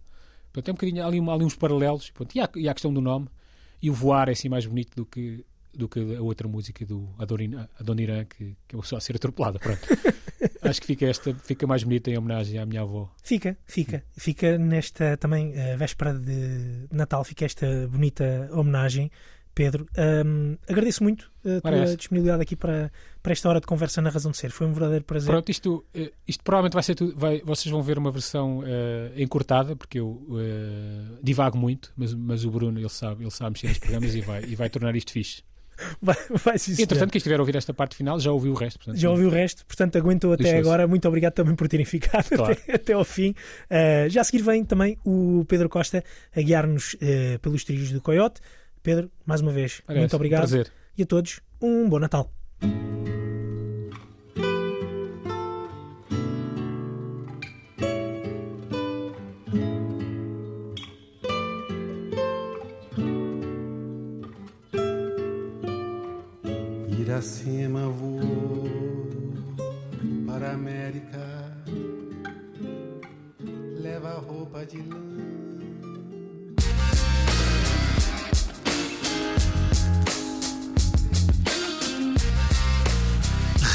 [0.52, 2.92] portanto, é um bocadinho ali, ali uns paralelos, portanto, e, há, e há a questão
[2.92, 3.28] do nome,
[3.80, 5.44] e o voar é assim mais bonito do que
[5.76, 9.58] do que a outra música do Adoniran, que, que é só a ser atropelada.
[9.58, 9.80] Pronto.
[10.62, 13.12] Acho que fica esta fica mais bonita em homenagem à minha avó.
[13.22, 14.02] Fica, fica.
[14.16, 19.10] Fica nesta também, uh, véspera de Natal, fica esta bonita homenagem.
[19.56, 19.88] Pedro,
[20.26, 21.96] um, agradeço muito a tua Parece.
[21.96, 22.92] disponibilidade aqui para,
[23.22, 24.50] para esta hora de conversa na Razão de Ser.
[24.50, 25.30] Foi um verdadeiro prazer.
[25.30, 27.16] Pronto, isto, eh, isto provavelmente vai ser tudo.
[27.16, 28.64] Vai, vocês vão ver uma versão uh,
[29.16, 33.68] encurtada, porque eu uh, divago muito, mas, mas o Bruno ele sabe, ele sabe mexer
[33.68, 35.42] nos programas e vai, e vai tornar isto fixe.
[36.00, 38.78] Vai, vai sim, Entretanto, quem estiver a ouvir esta parte final já ouviu o resto.
[38.78, 40.86] Portanto, já ouviu o resto, portanto aguentou até agora.
[40.86, 42.52] Muito obrigado também por terem ficado claro.
[42.64, 43.34] até, até, ao fim.
[43.70, 46.02] Uh, já a seguir vem também o Pedro Costa
[46.34, 48.40] a guiar-nos uh, pelos trilhos do Coyote.
[48.86, 50.44] Pedro, mais uma vez, Parece, muito obrigado.
[50.44, 50.72] Um prazer.
[50.96, 52.32] E a todos, um bom Natal.
[66.96, 68.68] Iracema voou
[70.28, 71.18] para a América,
[73.82, 75.15] leva roupa de lã.